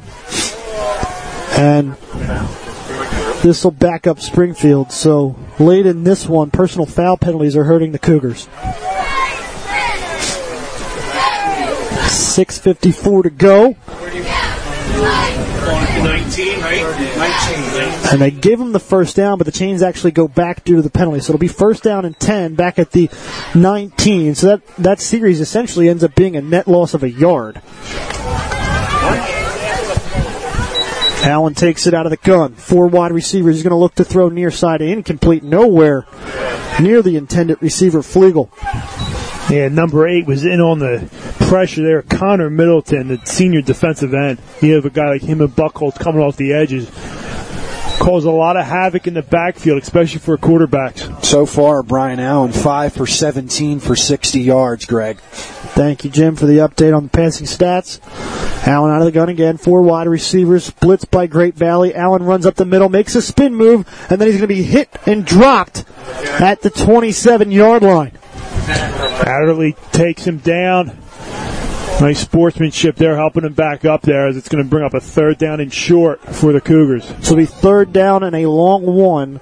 And 1.59 1.97
this 3.43 3.65
will 3.65 3.73
back 3.73 4.07
up 4.07 4.21
Springfield. 4.21 4.93
So 4.93 5.37
late 5.59 5.87
in 5.87 6.05
this 6.05 6.27
one, 6.27 6.51
personal 6.51 6.87
foul 6.87 7.17
penalties 7.17 7.57
are 7.57 7.65
hurting 7.65 7.93
the 7.93 7.99
Cougars. 7.99 8.47
6.54 12.39 13.23
to 13.25 13.31
go. 13.31 13.77
19, 16.03 16.61
right? 16.61 16.83
19. 17.17 18.13
And 18.13 18.23
they 18.23 18.31
give 18.31 18.61
them 18.61 18.73
the 18.73 18.81
first 18.81 19.17
down, 19.17 19.39
but 19.39 19.45
the 19.45 19.53
chains 19.53 19.83
actually 19.83 20.13
go 20.13 20.29
back 20.29 20.65
due 20.65 20.77
to 20.77 20.83
the 20.83 20.91
penalty. 20.91 21.21
So 21.21 21.33
it'll 21.33 21.41
be 21.41 21.49
first 21.49 21.83
down 21.83 22.05
and 22.05 22.19
10 22.19 22.55
back 22.55 22.79
at 22.79 22.93
the 22.93 23.11
19. 23.55 24.37
So 24.37 24.47
that, 24.47 24.67
that 24.77 25.01
series 25.01 25.41
essentially 25.41 25.89
ends 25.89 26.05
up 26.05 26.15
being 26.15 26.37
a 26.37 26.41
net 26.41 26.69
loss 26.69 26.95
of 26.95 27.03
a 27.03 27.11
yard. 27.11 27.61
Allen 31.25 31.55
takes 31.55 31.87
it 31.87 31.95
out 31.95 32.07
of 32.07 32.11
the 32.11 32.17
gun. 32.17 32.55
Four 32.55 32.87
wide 32.87 33.13
receivers. 33.13 33.57
He's 33.57 33.63
going 33.63 33.73
to 33.73 33.77
look 33.77 33.97
to 33.97 34.05
throw 34.05 34.29
near 34.29 34.51
side 34.51 34.81
incomplete. 34.81 35.43
Nowhere 35.43 36.07
near 36.81 37.03
the 37.03 37.17
intended 37.17 37.61
receiver, 37.61 38.03
Flegel. 38.03 38.51
Yeah, 39.51 39.69
number 39.69 40.07
eight 40.07 40.27
was 40.27 40.45
in 40.45 40.61
on 40.61 40.79
the 40.79 41.09
pressure 41.49 41.83
there. 41.83 42.03
Connor 42.03 42.51
Middleton, 42.51 43.09
the 43.09 43.21
senior 43.25 43.63
defensive 43.63 44.15
end. 44.15 44.39
You 44.61 44.75
have 44.75 44.85
a 44.85 44.91
guy 44.91 45.09
like 45.09 45.23
him 45.23 45.41
and 45.41 45.51
Buckholz 45.51 45.99
coming 45.99 46.23
off 46.23 46.37
the 46.37 46.53
edges. 46.53 46.91
Cause 47.99 48.25
a 48.25 48.31
lot 48.31 48.57
of 48.57 48.65
havoc 48.65 49.07
in 49.07 49.15
the 49.15 49.23
backfield, 49.23 49.83
especially 49.83 50.21
for 50.21 50.39
quarterbacks. 50.39 51.25
So 51.25 51.47
far, 51.47 51.83
Brian 51.83 52.21
Allen, 52.21 52.53
5 52.53 52.93
for 52.93 53.07
17 53.07 53.81
for 53.81 53.97
60 53.97 54.41
yards, 54.41 54.87
Greg. 54.87 55.19
Thank 55.19 56.05
you, 56.05 56.11
Jim, 56.11 56.37
for 56.37 56.47
the 56.47 56.59
update 56.59 56.97
on 56.97 57.05
the 57.05 57.11
passing 57.11 57.47
stats. 57.47 58.01
Allen 58.67 58.91
out 58.93 59.01
of 59.01 59.05
the 59.07 59.13
gun 59.13 59.29
again. 59.29 59.57
Four 59.57 59.83
wide 59.83 60.09
receivers. 60.09 60.71
Blitzed 60.71 61.11
by 61.11 61.27
Great 61.27 61.55
Valley. 61.55 61.95
Allen 61.95 62.23
runs 62.23 62.47
up 62.47 62.55
the 62.55 62.65
middle, 62.65 62.89
makes 62.89 63.15
a 63.15 63.23
spin 63.23 63.55
move, 63.55 63.87
and 64.11 64.21
then 64.21 64.29
he's 64.29 64.37
going 64.37 64.49
to 64.49 64.55
be 64.55 64.63
hit 64.63 64.91
and 65.07 65.25
dropped 65.25 65.85
at 66.41 66.63
the 66.63 66.71
27 66.71 67.51
yard 67.51 67.83
line. 67.83 68.13
Adderley 68.69 69.75
takes 69.93 70.25
him 70.25 70.39
down. 70.39 70.97
Nice 72.01 72.21
sportsmanship 72.21 72.95
there, 72.95 73.17
helping 73.17 73.45
him 73.45 73.55
back 73.55 73.85
up 73.85 74.03
there 74.03 74.29
as 74.29 74.37
it's 74.37 74.49
going 74.49 74.63
to 74.63 74.71
bring 74.71 74.85
up 74.85 74.95
a 74.95 75.01
third 75.01 75.37
down 75.37 75.59
and 75.59 75.75
short 75.75 76.21
for 76.21 76.53
the 76.53 76.61
Cougars. 76.61 77.13
So 77.23 77.35
be 77.35 77.45
third 77.45 77.93
down 77.93 78.23
and 78.23 78.37
a 78.37 78.47
long 78.47 78.87
one 78.87 79.41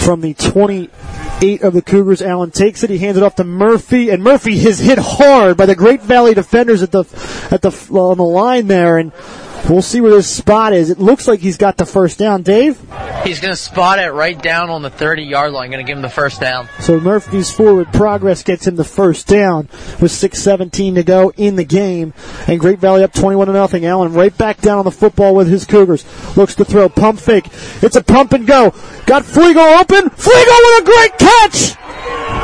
from 0.00 0.20
the 0.20 0.34
28 0.34 1.62
of 1.62 1.72
the 1.72 1.80
Cougars. 1.80 2.22
Allen 2.22 2.50
takes 2.50 2.82
it. 2.82 2.90
He 2.90 2.98
hands 2.98 3.16
it 3.16 3.22
off 3.22 3.36
to 3.36 3.44
Murphy, 3.44 4.10
and 4.10 4.22
Murphy 4.22 4.54
is 4.66 4.80
hit 4.80 4.98
hard 4.98 5.56
by 5.56 5.66
the 5.66 5.76
Great 5.76 6.02
Valley 6.02 6.34
defenders 6.34 6.82
at 6.82 6.90
the 6.90 7.04
at 7.52 7.62
the 7.62 7.70
on 7.92 8.18
the 8.18 8.24
line 8.24 8.66
there, 8.66 8.98
and 8.98 9.12
we'll 9.68 9.82
see 9.82 10.00
where 10.00 10.10
this 10.10 10.28
spot 10.28 10.72
is. 10.72 10.90
It 10.90 10.98
looks 10.98 11.26
like 11.26 11.40
he's 11.40 11.56
got 11.56 11.76
the 11.76 11.86
first 11.86 12.18
down. 12.18 12.42
Dave. 12.42 12.78
He's 13.24 13.40
going 13.40 13.52
to 13.52 13.56
spot 13.56 13.98
it 13.98 14.12
right 14.12 14.40
down 14.40 14.70
on 14.70 14.82
the 14.82 14.90
30 14.90 15.22
yard 15.22 15.52
line. 15.52 15.70
Going 15.70 15.84
to 15.84 15.88
give 15.88 15.96
him 15.96 16.02
the 16.02 16.08
first 16.08 16.40
down. 16.40 16.68
So 16.80 17.00
Murphy's 17.00 17.50
forward 17.50 17.92
progress 17.92 18.42
gets 18.42 18.66
him 18.66 18.76
the 18.76 18.84
first 18.84 19.26
down 19.26 19.68
with 20.00 20.12
6:17 20.12 20.96
to 20.96 21.02
go 21.02 21.32
in 21.36 21.56
the 21.56 21.64
game, 21.64 22.12
and 22.46 22.60
Great 22.60 22.78
Valley 22.78 23.02
up 23.02 23.12
21 23.12 23.46
to 23.46 23.52
nothing. 23.52 23.86
Allen 23.86 24.12
right 24.12 24.36
back 24.36 24.60
down 24.60 24.78
on 24.78 24.84
the 24.84 24.90
football 24.90 25.34
with 25.34 25.48
his 25.48 25.64
Cougars. 25.64 26.04
Looks 26.36 26.54
to 26.56 26.64
throw, 26.64 26.88
pump 26.88 27.20
fake. 27.20 27.48
It's 27.82 27.96
a 27.96 28.02
pump 28.02 28.32
and 28.32 28.46
go. 28.46 28.74
Got 29.06 29.24
Flegel 29.24 29.62
open. 29.62 30.10
Flegel 30.10 30.54
with 30.62 30.82
a 30.82 30.84
great 30.84 31.18
catch. 31.18 31.83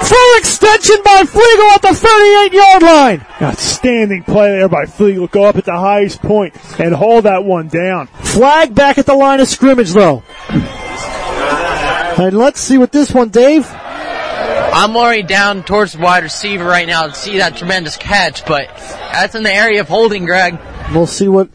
Full 0.02 0.38
extension 0.38 0.96
by 1.04 1.24
Flegel 1.24 1.70
at 1.70 1.82
the 1.82 1.94
38 1.94 2.52
yard 2.52 2.82
line. 2.82 3.26
Outstanding 3.40 4.24
play 4.24 4.50
there 4.50 4.68
by 4.68 4.86
Flegel. 4.86 5.26
Go 5.26 5.44
up 5.44 5.56
at 5.56 5.64
the 5.64 5.78
highest 5.78 6.20
point 6.22 6.54
and 6.80 6.94
hold 6.94 7.24
that 7.24 7.44
one 7.44 7.68
down. 7.68 8.06
Flag 8.08 8.74
back 8.74 8.98
at 8.98 9.06
the 9.06 9.14
line 9.14 9.40
of 9.40 9.48
scrimmage 9.48 9.92
though. 9.92 10.22
And 12.18 12.36
let's 12.36 12.60
see 12.60 12.76
what 12.76 12.92
this 12.92 13.12
one, 13.12 13.28
Dave. 13.28 13.66
I'm 13.70 14.96
already 14.96 15.22
down 15.22 15.62
towards 15.62 15.92
the 15.92 15.98
wide 15.98 16.22
receiver 16.22 16.64
right 16.64 16.86
now 16.86 17.06
to 17.06 17.14
see 17.14 17.38
that 17.38 17.56
tremendous 17.56 17.96
catch, 17.96 18.46
but 18.46 18.68
that's 19.12 19.34
in 19.34 19.42
the 19.42 19.52
area 19.52 19.80
of 19.80 19.88
holding, 19.88 20.24
Greg. 20.24 20.58
We'll 20.92 21.06
see 21.06 21.28
what 21.28 21.48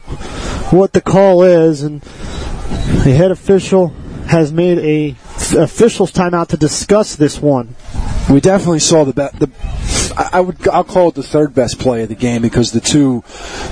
what 0.72 0.94
the 0.94 1.02
call 1.02 1.44
is, 1.44 1.82
and 1.82 2.02
the 2.02 3.14
head 3.16 3.32
official 3.32 3.90
has 4.28 4.52
made 4.52 4.80
a 4.80 5.16
officials 5.58 6.12
timeout 6.12 6.48
to 6.48 6.58
discuss 6.58 7.16
this 7.16 7.42
one. 7.42 7.76
We 8.30 8.42
definitely 8.42 8.80
saw 8.80 9.04
the 9.04 9.14
be- 9.14 9.38
the. 9.38 9.52
I 10.18 10.40
would 10.40 10.68
I'll 10.70 10.84
call 10.84 11.10
it 11.10 11.16
the 11.16 11.24
third 11.24 11.54
best 11.54 11.78
play 11.78 12.04
of 12.04 12.10
the 12.10 12.16
game 12.16 12.42
because 12.42 12.72
the 12.72 12.80
two 12.80 13.24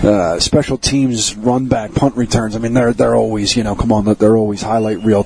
uh, 0.08 0.39
special 0.39 0.77
teams 0.77 1.36
run 1.36 1.68
back 1.68 1.94
punt 1.94 2.15
returns. 2.18 2.56
I 2.56 2.60
mean 2.60 2.74
they're 2.74 2.94
they're 2.94 3.15
always 3.15 3.56
you 3.56 3.63
know 3.63 3.75
come 3.75 3.92
on 3.92 4.06
they're 4.15 4.36
always 4.36 4.62
highlight 4.62 5.00
reel 5.03 5.25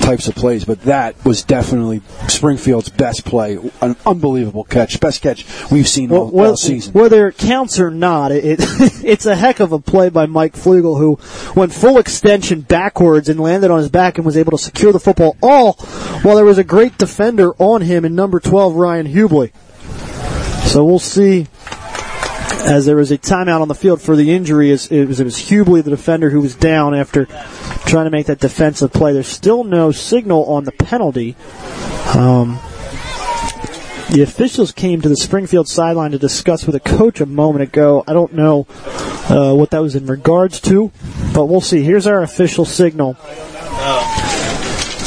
types 0.00 0.28
of 0.28 0.34
plays, 0.34 0.64
but 0.64 0.82
that 0.82 1.22
was 1.24 1.42
definitely 1.42 2.02
Springfield's 2.28 2.88
best 2.88 3.24
play. 3.24 3.58
An 3.80 3.96
unbelievable 4.04 4.64
catch, 4.64 5.00
best 5.00 5.22
catch 5.22 5.44
we've 5.70 5.88
seen 5.88 6.12
all, 6.12 6.30
all 6.38 6.56
season. 6.56 6.92
Whether 6.92 7.28
it 7.28 7.38
counts 7.38 7.80
or 7.80 7.90
not, 7.90 8.32
it, 8.32 8.44
it 8.44 8.58
it's 9.04 9.26
a 9.26 9.34
heck 9.34 9.60
of 9.60 9.72
a 9.72 9.78
play 9.78 10.08
by 10.08 10.26
Mike 10.26 10.56
Flegel, 10.56 10.96
who 10.96 11.18
went 11.58 11.72
full 11.72 11.98
extension 11.98 12.60
backwards 12.60 13.28
and 13.28 13.40
landed 13.40 13.70
on 13.70 13.78
his 13.78 13.88
back 13.88 14.18
and 14.18 14.24
was 14.24 14.36
able 14.36 14.52
to 14.52 14.58
secure 14.58 14.92
the 14.92 15.00
football 15.00 15.36
all 15.42 15.74
while 16.22 16.36
there 16.36 16.44
was 16.44 16.58
a 16.58 16.64
great 16.64 16.98
defender 16.98 17.52
on 17.58 17.82
him 17.82 18.04
in 18.04 18.14
number 18.14 18.29
12, 18.38 18.74
Ryan 18.74 19.06
Hubley. 19.06 19.52
So 20.68 20.84
we'll 20.84 21.00
see 21.00 21.48
as 22.64 22.86
there 22.86 22.96
was 22.96 23.10
a 23.10 23.18
timeout 23.18 23.60
on 23.60 23.68
the 23.68 23.74
field 23.74 24.00
for 24.00 24.14
the 24.14 24.32
injury. 24.32 24.68
It 24.68 24.72
was, 24.72 24.92
it 24.92 25.24
was 25.24 25.36
Hubley, 25.36 25.82
the 25.82 25.90
defender, 25.90 26.30
who 26.30 26.40
was 26.40 26.54
down 26.54 26.94
after 26.94 27.26
trying 27.86 28.04
to 28.04 28.10
make 28.10 28.26
that 28.26 28.38
defensive 28.38 28.92
play. 28.92 29.12
There's 29.12 29.26
still 29.26 29.64
no 29.64 29.90
signal 29.90 30.44
on 30.44 30.64
the 30.64 30.72
penalty. 30.72 31.34
Um, 32.14 32.60
the 34.10 34.22
officials 34.22 34.72
came 34.72 35.00
to 35.02 35.08
the 35.08 35.16
Springfield 35.16 35.68
sideline 35.68 36.10
to 36.10 36.18
discuss 36.18 36.66
with 36.66 36.74
a 36.74 36.80
coach 36.80 37.20
a 37.20 37.26
moment 37.26 37.62
ago. 37.62 38.04
I 38.06 38.12
don't 38.12 38.34
know 38.34 38.66
uh, 39.28 39.54
what 39.54 39.70
that 39.70 39.80
was 39.80 39.94
in 39.94 40.06
regards 40.06 40.60
to, 40.62 40.90
but 41.32 41.46
we'll 41.46 41.60
see. 41.60 41.82
Here's 41.82 42.06
our 42.06 42.22
official 42.22 42.64
signal. 42.64 43.16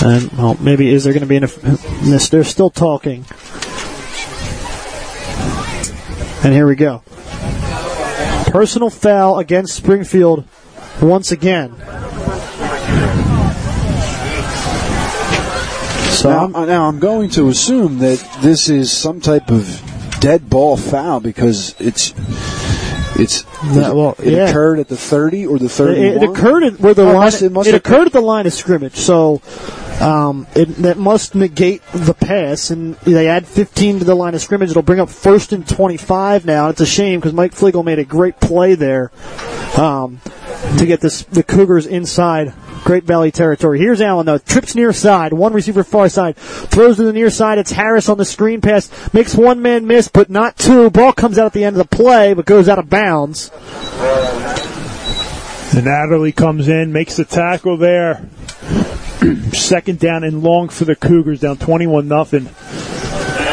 And 0.06 0.30
well, 0.34 0.58
maybe 0.60 0.90
is 0.94 1.04
there 1.06 1.14
going 1.14 1.22
to 1.22 1.28
be 1.28 1.38
an? 1.38 1.48
This 2.04 2.28
they're 2.30 2.44
still 2.44 2.70
talking. 2.70 3.26
And 6.44 6.54
here 6.54 6.68
we 6.68 6.76
go. 6.76 7.04
Personal 8.48 8.90
foul 8.90 9.40
against 9.40 9.76
Springfield 9.76 10.46
once 11.02 11.32
again. 11.32 11.72
So 16.18 16.30
Now, 16.30 16.46
I'm, 16.46 16.56
uh, 16.56 16.66
now 16.66 16.88
I'm 16.88 17.00
going 17.00 17.30
to 17.32 17.48
assume 17.50 18.00
that 18.00 18.20
this 18.42 18.70
is 18.70 18.92
some 18.92 19.20
type 19.22 19.50
of 19.50 19.82
dead 20.20 20.50
ball 20.50 20.78
foul 20.78 21.20
because 21.20 21.76
it's 21.80 22.14
it's 23.16 23.44
No, 23.64 23.96
well, 23.96 24.16
it 24.20 24.34
yeah. 24.34 24.50
occurred 24.50 24.80
at 24.80 24.88
the 24.90 24.98
30 24.98 25.46
or 25.48 25.58
the 25.60 25.66
It, 25.66 25.70
31. 25.70 26.24
it 26.24 26.24
occurred 26.30 26.64
at 26.64 26.80
where 26.80 26.94
the 26.94 27.04
Oh, 27.04 27.10
it 27.10 27.14
line. 27.14 27.54
must- 27.54 27.68
It, 27.68 27.74
it 27.74 27.76
occurred 27.76 28.08
at 28.08 28.14
the 28.14 28.22
line 28.22 28.46
of 28.48 28.54
scrimmage, 28.54 28.96
so 28.96 29.42
um, 30.02 30.48
it 30.56 30.66
that 30.78 30.98
must 30.98 31.36
negate 31.36 31.82
the 31.94 32.14
pass. 32.14 32.72
And 32.72 32.96
they 32.98 33.28
add 33.28 33.48
15 33.48 34.00
to 34.00 34.06
the 34.06 34.16
line 34.16 34.36
of 34.36 34.42
scrimmage. 34.42 34.70
It'll 34.70 34.82
bring 34.82 35.00
up 35.00 35.10
first 35.10 35.54
and 35.54 35.68
25 35.68 36.46
now. 36.46 36.70
It's 36.70 36.82
a 36.82 36.86
shame 36.86 37.20
because 37.20 37.34
Mike 37.34 37.54
Flegel 37.54 37.84
made 37.84 38.00
a 38.00 38.06
great 38.06 38.40
play 38.40 38.76
there 38.76 39.12
um, 39.78 40.22
to 40.78 40.86
get 40.86 41.02
this 41.02 41.24
the 41.24 41.44
Cougars 41.44 41.86
inside 41.86 42.54
Great 42.84 43.06
Valley 43.06 43.32
territory. 43.32 43.80
Here's 43.80 44.02
Allen 44.02 44.26
though. 44.26 44.38
Trips 44.38 44.76
near 44.76 44.92
side. 44.92 45.34
One 45.34 45.54
receiver 45.54 45.84
far 45.84 46.10
side. 46.10 46.36
Throws 46.36 46.98
to 46.98 47.04
the 47.04 47.14
near 47.14 47.30
side. 47.30 47.58
It's 47.58 47.72
Harris 47.72 48.10
on 48.10 48.18
the 48.18 48.26
screen 48.26 48.62
pass. 48.62 48.90
Makes 49.14 49.36
one 49.36 49.62
man 49.62 49.88
miss, 49.88 50.10
but 50.10 50.30
not 50.30 50.58
two. 50.58 50.90
Ball 50.90 51.14
comes 51.14 51.38
out 51.38 51.48
at 51.48 51.54
the 51.54 51.64
end 51.64 51.78
of 51.78 51.90
the 51.90 51.96
play, 51.96 52.34
but 52.34 52.46
goes 52.46 52.68
out 52.68 52.80
of 52.80 52.90
bounds. 52.90 53.52
And 55.76 55.88
Adderley 55.88 56.34
comes 56.34 56.68
in, 56.68 56.92
makes 56.92 57.16
the 57.16 57.26
tackle 57.26 57.78
there. 57.78 58.30
Second 59.54 60.00
down 60.00 60.24
and 60.24 60.44
long 60.44 60.70
for 60.70 60.86
the 60.86 60.96
Cougars, 60.96 61.42
down 61.42 61.58
21 61.58 62.08
nothing. 62.08 62.50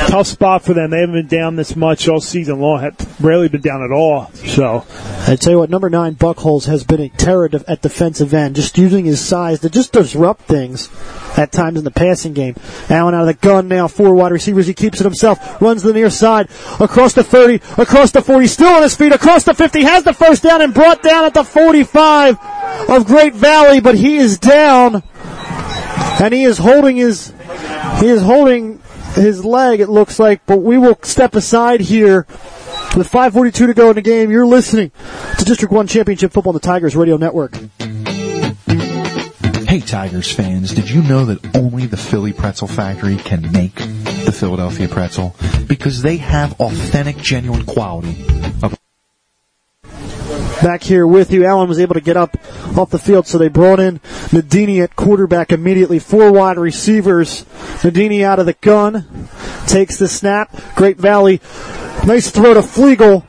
Tough 0.09 0.27
spot 0.27 0.65
for 0.65 0.75
them. 0.75 0.91
They 0.91 1.01
haven't 1.01 1.15
been 1.15 1.27
down 1.29 1.55
this 1.55 1.77
much 1.77 2.09
all 2.09 2.21
season 2.21 2.61
long. 2.61 2.81
Have 2.81 3.21
rarely 3.21 3.49
been 3.49 3.61
down 3.61 3.85
at 3.85 3.93
all. 3.93 4.33
So 4.33 4.85
I 5.29 5.37
tell 5.37 5.53
you 5.53 5.59
what, 5.59 5.71
number 5.71 5.89
nine 5.89 6.17
Buckholz 6.17 6.67
has 6.67 6.83
been 6.83 7.01
a 7.01 7.09
terror 7.11 7.49
at 7.69 7.83
defensive 7.83 8.35
end, 8.35 8.57
just 8.57 8.77
using 8.77 9.05
his 9.05 9.25
size 9.25 9.61
to 9.61 9.71
just 9.71 9.93
disrupt 9.93 10.43
things 10.43 10.89
at 11.37 11.53
times 11.53 11.79
in 11.79 11.85
the 11.85 11.93
passing 11.93 12.33
game. 12.33 12.57
Allen 12.89 13.15
out 13.15 13.21
of 13.21 13.27
the 13.29 13.35
gun 13.35 13.69
now, 13.69 13.87
four 13.87 14.13
wide 14.13 14.33
receivers. 14.33 14.67
He 14.67 14.75
keeps 14.75 15.01
it 15.01 15.05
himself, 15.05 15.61
runs 15.61 15.85
the 15.85 15.93
near 15.93 16.11
side, 16.11 16.49
across 16.81 17.13
the 17.13 17.23
30, 17.23 17.57
across 17.81 18.11
the 18.11 18.23
40, 18.23 18.49
still 18.49 18.75
on 18.75 18.83
his 18.83 18.97
feet, 18.97 19.13
across 19.13 19.45
the 19.45 19.55
50, 19.55 19.83
has 19.83 20.03
the 20.03 20.13
first 20.13 20.43
down 20.43 20.61
and 20.61 20.75
brought 20.75 21.03
down 21.03 21.25
at 21.25 21.35
the 21.35 21.45
45 21.45 22.37
of 22.89 23.07
Great 23.07 23.35
Valley, 23.35 23.79
but 23.79 23.95
he 23.95 24.17
is 24.17 24.39
down, 24.39 25.05
and 26.21 26.35
he 26.35 26.45
is 26.45 26.59
holding 26.59 26.97
his, 26.97 27.33
he 27.99 28.07
is 28.07 28.23
holding 28.23 28.81
his 29.15 29.45
leg, 29.45 29.81
it 29.81 29.89
looks 29.89 30.19
like, 30.19 30.45
but 30.47 30.59
we 30.59 30.79
will 30.79 30.99
step 31.03 31.35
aside 31.35 31.81
here 31.81 32.27
with 32.97 33.11
5.42 33.11 33.53
to 33.53 33.75
go 33.75 33.91
in 33.91 33.97
the 33.97 34.03
game, 34.03 34.31
you're 34.31 34.47
listening 34.47 34.91
to 35.39 35.45
District 35.45 35.73
1 35.73 35.87
Championship 35.87 36.33
Football 36.33 36.51
on 36.51 36.55
the 36.55 36.61
Tigers 36.61 36.95
Radio 36.95 37.17
Network. 37.17 37.55
Hey 39.69 39.81
Tigers 39.81 40.31
fans, 40.33 40.75
did 40.75 40.91
you 40.91 41.01
know 41.03 41.25
that 41.27 41.57
only 41.57 41.87
the 41.87 41.97
Philly 41.97 42.33
Pretzel 42.33 42.67
Factory 42.67 43.17
can 43.17 43.53
make 43.53 43.77
the 43.77 44.33
Philadelphia 44.33 44.89
pretzel? 44.89 45.37
Because 45.69 46.03
they 46.03 46.17
have 46.17 46.61
authentic, 46.61 47.17
genuine 47.19 47.65
quality 47.65 48.25
of 48.63 48.77
Back 50.63 50.83
here 50.83 51.07
with 51.07 51.33
you, 51.33 51.47
Allen 51.47 51.69
was 51.69 51.79
able 51.79 51.95
to 51.95 52.03
get 52.03 52.19
up 52.19 52.37
off 52.77 52.91
the 52.91 52.99
field, 52.99 53.27
so 53.27 53.39
they 53.39 53.49
brought 53.49 53.81
in 53.81 53.99
Nadini 54.29 54.83
at 54.83 54.95
quarterback 54.95 55.53
immediately. 55.53 55.99
Four 55.99 56.33
wide 56.33 56.59
receivers. 56.59 57.45
Nadini 57.83 58.23
out 58.23 58.39
of 58.39 58.47
the 58.47 58.53
gun, 58.53 59.29
takes 59.67 59.97
the 59.99 60.07
snap. 60.07 60.55
Great 60.75 60.99
Valley, 60.99 61.41
nice 62.07 62.31
throw 62.31 62.53
to 62.53 62.63
Flegel. 62.63 63.25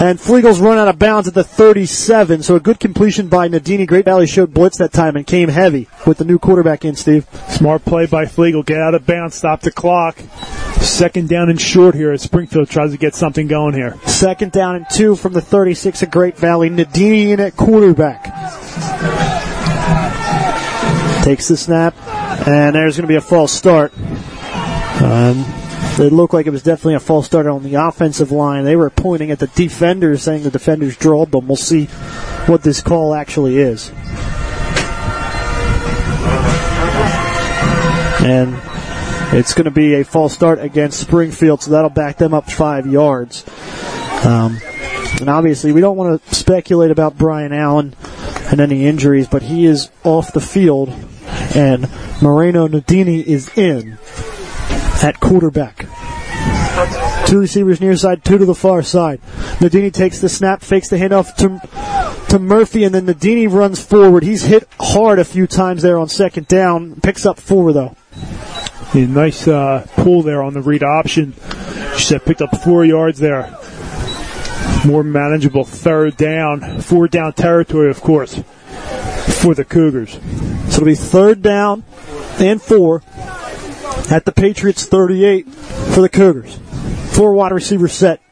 And 0.00 0.18
Flegel's 0.20 0.60
run 0.60 0.78
out 0.78 0.86
of 0.86 0.98
bounds 0.98 1.26
at 1.26 1.34
the 1.34 1.42
37, 1.42 2.44
so 2.44 2.54
a 2.54 2.60
good 2.60 2.78
completion 2.78 3.28
by 3.28 3.48
Nadini. 3.48 3.84
Great 3.86 4.04
Valley 4.04 4.28
showed 4.28 4.54
blitz 4.54 4.78
that 4.78 4.92
time 4.92 5.16
and 5.16 5.26
came 5.26 5.48
heavy 5.48 5.88
with 6.06 6.18
the 6.18 6.24
new 6.24 6.38
quarterback 6.38 6.84
in, 6.84 6.94
Steve. 6.94 7.26
smart 7.48 7.84
play 7.84 8.06
by 8.06 8.24
Flegel. 8.24 8.62
Get 8.62 8.80
out 8.80 8.94
of 8.94 9.04
bounds, 9.04 9.34
stop 9.34 9.60
the 9.60 9.72
clock. 9.72 10.16
Second 10.80 11.28
down 11.28 11.50
and 11.50 11.60
short 11.60 11.94
here 11.94 12.12
as 12.12 12.22
Springfield 12.22 12.68
tries 12.68 12.92
to 12.92 12.98
get 12.98 13.14
something 13.14 13.46
going 13.46 13.74
here. 13.74 13.96
Second 14.06 14.52
down 14.52 14.76
and 14.76 14.86
two 14.90 15.16
from 15.16 15.32
the 15.32 15.40
36 15.40 16.02
of 16.02 16.10
Great 16.10 16.36
Valley. 16.36 16.70
Nadini 16.70 17.28
in 17.28 17.40
at 17.40 17.56
quarterback. 17.56 18.24
Takes 21.24 21.48
the 21.48 21.56
snap, 21.56 21.94
and 22.46 22.74
there's 22.74 22.96
going 22.96 23.02
to 23.02 23.08
be 23.08 23.16
a 23.16 23.20
false 23.20 23.52
start. 23.52 23.92
Um, 25.02 25.44
it 26.00 26.12
looked 26.12 26.32
like 26.32 26.46
it 26.46 26.50
was 26.50 26.62
definitely 26.62 26.94
a 26.94 27.00
false 27.00 27.26
start 27.26 27.46
on 27.46 27.62
the 27.62 27.74
offensive 27.74 28.30
line. 28.30 28.64
They 28.64 28.76
were 28.76 28.90
pointing 28.90 29.30
at 29.30 29.40
the 29.40 29.48
defenders, 29.48 30.22
saying 30.22 30.44
the 30.44 30.50
defenders 30.50 30.96
drawed 30.96 31.32
them. 31.32 31.48
We'll 31.48 31.56
see 31.56 31.86
what 32.46 32.62
this 32.62 32.80
call 32.80 33.14
actually 33.14 33.58
is. 33.58 33.90
And 38.20 38.54
it's 39.32 39.54
going 39.54 39.66
to 39.66 39.70
be 39.70 39.94
a 39.94 40.04
false 40.04 40.32
start 40.32 40.58
against 40.58 41.00
Springfield, 41.00 41.62
so 41.62 41.70
that'll 41.70 41.90
back 41.90 42.16
them 42.16 42.32
up 42.32 42.50
five 42.50 42.86
yards. 42.86 43.44
Um, 44.24 44.58
and 45.20 45.28
obviously, 45.28 45.72
we 45.72 45.80
don't 45.80 45.96
want 45.96 46.22
to 46.22 46.34
speculate 46.34 46.90
about 46.90 47.18
Brian 47.18 47.52
Allen 47.52 47.94
and 48.50 48.60
any 48.60 48.86
injuries, 48.86 49.28
but 49.28 49.42
he 49.42 49.66
is 49.66 49.90
off 50.04 50.32
the 50.32 50.40
field, 50.40 50.88
and 51.54 51.88
Moreno 52.22 52.68
Nadini 52.68 53.22
is 53.22 53.56
in 53.56 53.98
at 55.02 55.20
quarterback. 55.20 55.86
Two 57.26 57.40
receivers 57.40 57.80
near 57.80 57.96
side, 57.96 58.24
two 58.24 58.38
to 58.38 58.46
the 58.46 58.54
far 58.54 58.82
side. 58.82 59.20
Nadini 59.58 59.92
takes 59.92 60.20
the 60.20 60.28
snap, 60.28 60.62
fakes 60.62 60.88
the 60.88 60.96
handoff 60.96 61.34
to, 61.36 62.28
to 62.30 62.38
Murphy, 62.38 62.84
and 62.84 62.94
then 62.94 63.06
Nadini 63.06 63.50
runs 63.50 63.84
forward. 63.84 64.22
He's 64.22 64.44
hit 64.44 64.66
hard 64.80 65.18
a 65.18 65.24
few 65.24 65.46
times 65.46 65.82
there 65.82 65.98
on 65.98 66.08
second 66.08 66.48
down, 66.48 67.00
picks 67.02 67.26
up 67.26 67.38
four 67.38 67.72
though. 67.72 67.96
A 68.94 69.06
nice 69.06 69.46
uh, 69.46 69.86
pull 69.96 70.22
there 70.22 70.42
on 70.42 70.54
the 70.54 70.62
read 70.62 70.82
option. 70.82 71.34
She 71.96 72.04
said 72.04 72.24
picked 72.24 72.40
up 72.40 72.62
four 72.62 72.84
yards 72.84 73.18
there. 73.18 73.54
More 74.86 75.02
manageable 75.02 75.64
third 75.64 76.16
down, 76.16 76.80
four 76.80 77.06
down 77.06 77.34
territory, 77.34 77.90
of 77.90 78.00
course, 78.00 78.36
for 79.42 79.54
the 79.54 79.64
Cougars. 79.64 80.12
So 80.12 80.76
it'll 80.76 80.84
be 80.86 80.94
third 80.94 81.42
down 81.42 81.84
and 82.38 82.62
four 82.62 83.02
at 84.10 84.24
the 84.24 84.32
Patriots 84.32 84.86
38 84.86 85.48
for 85.48 86.00
the 86.00 86.08
Cougars. 86.08 86.58
Four 87.14 87.34
wide 87.34 87.52
receiver 87.52 87.88
set. 87.88 88.22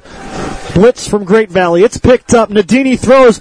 Blitz 0.74 1.08
from 1.08 1.24
Great 1.24 1.50
Valley. 1.50 1.82
It's 1.82 1.98
picked 1.98 2.34
up. 2.34 2.50
Nadini 2.50 2.98
throws 2.98 3.40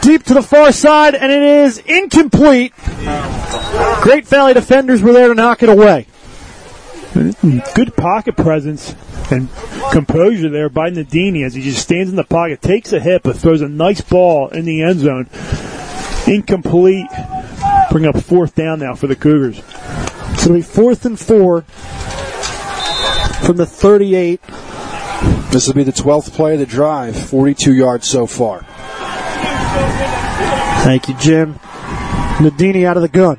deep 0.00 0.22
to 0.24 0.34
the 0.34 0.42
far 0.42 0.72
side, 0.72 1.14
and 1.14 1.32
it 1.32 1.42
is 1.42 1.78
incomplete. 1.78 2.72
Great 4.02 4.26
Valley 4.26 4.54
defenders 4.54 5.02
were 5.02 5.12
there 5.12 5.28
to 5.28 5.34
knock 5.34 5.62
it 5.62 5.68
away. 5.68 6.06
Good 7.14 7.94
pocket 7.96 8.36
presence 8.36 8.94
and 9.30 9.48
composure 9.92 10.48
there 10.48 10.68
by 10.68 10.90
Nadini 10.90 11.44
as 11.44 11.54
he 11.54 11.62
just 11.62 11.80
stands 11.80 12.10
in 12.10 12.16
the 12.16 12.24
pocket, 12.24 12.60
takes 12.60 12.92
a 12.92 12.98
hit, 12.98 13.22
but 13.22 13.36
throws 13.36 13.60
a 13.60 13.68
nice 13.68 14.00
ball 14.00 14.48
in 14.48 14.64
the 14.64 14.82
end 14.82 14.98
zone. 15.00 15.28
Incomplete. 16.26 17.06
Bring 17.92 18.06
up 18.06 18.16
fourth 18.18 18.56
down 18.56 18.80
now 18.80 18.96
for 18.96 19.06
the 19.06 19.14
Cougars. 19.14 19.62
So 20.38 20.46
it'll 20.46 20.54
be 20.54 20.62
fourth 20.62 21.04
and 21.04 21.18
four 21.18 21.62
from 23.44 23.58
the 23.58 23.66
38. 23.66 24.40
This 25.52 25.68
will 25.68 25.74
be 25.74 25.84
the 25.84 25.92
12th 25.92 26.32
play 26.32 26.54
of 26.54 26.58
the 26.58 26.66
drive, 26.66 27.16
42 27.16 27.72
yards 27.72 28.08
so 28.08 28.26
far. 28.26 28.66
Thank 30.82 31.08
you, 31.08 31.14
Jim. 31.18 31.54
Nadini 32.38 32.84
out 32.84 32.96
of 32.96 33.02
the 33.02 33.08
gun. 33.08 33.38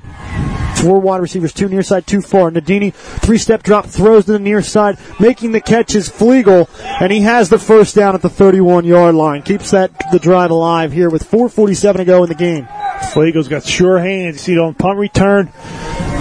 Four 0.85 0.99
wide 0.99 1.19
receivers, 1.19 1.51
two 1.51 1.67
near 1.67 1.81
side, 1.81 2.05
two 2.05 2.21
far. 2.21 2.51
Nadini, 2.51 2.93
three 2.93 3.39
step 3.39 3.63
drop, 3.63 3.87
throws 3.87 4.25
to 4.25 4.33
the 4.33 4.39
near 4.39 4.61
side, 4.61 4.99
making 5.19 5.51
the 5.51 5.59
catch 5.59 5.95
is 5.95 6.07
Flegel, 6.07 6.69
and 6.83 7.11
he 7.11 7.21
has 7.21 7.49
the 7.49 7.57
first 7.57 7.95
down 7.95 8.13
at 8.13 8.21
the 8.21 8.29
31 8.29 8.85
yard 8.85 9.15
line. 9.15 9.41
Keeps 9.41 9.71
that 9.71 9.89
the 10.11 10.19
drive 10.19 10.51
alive 10.51 10.91
here 10.91 11.09
with 11.09 11.23
4:47 11.23 11.97
to 11.97 12.05
go 12.05 12.21
in 12.21 12.29
the 12.29 12.35
game. 12.35 12.67
Flegel's 13.13 13.47
got 13.47 13.63
sure 13.63 13.97
hands. 13.97 14.35
You 14.35 14.39
see 14.39 14.53
it 14.53 14.59
on 14.59 14.75
punt 14.75 14.99
return 14.99 15.51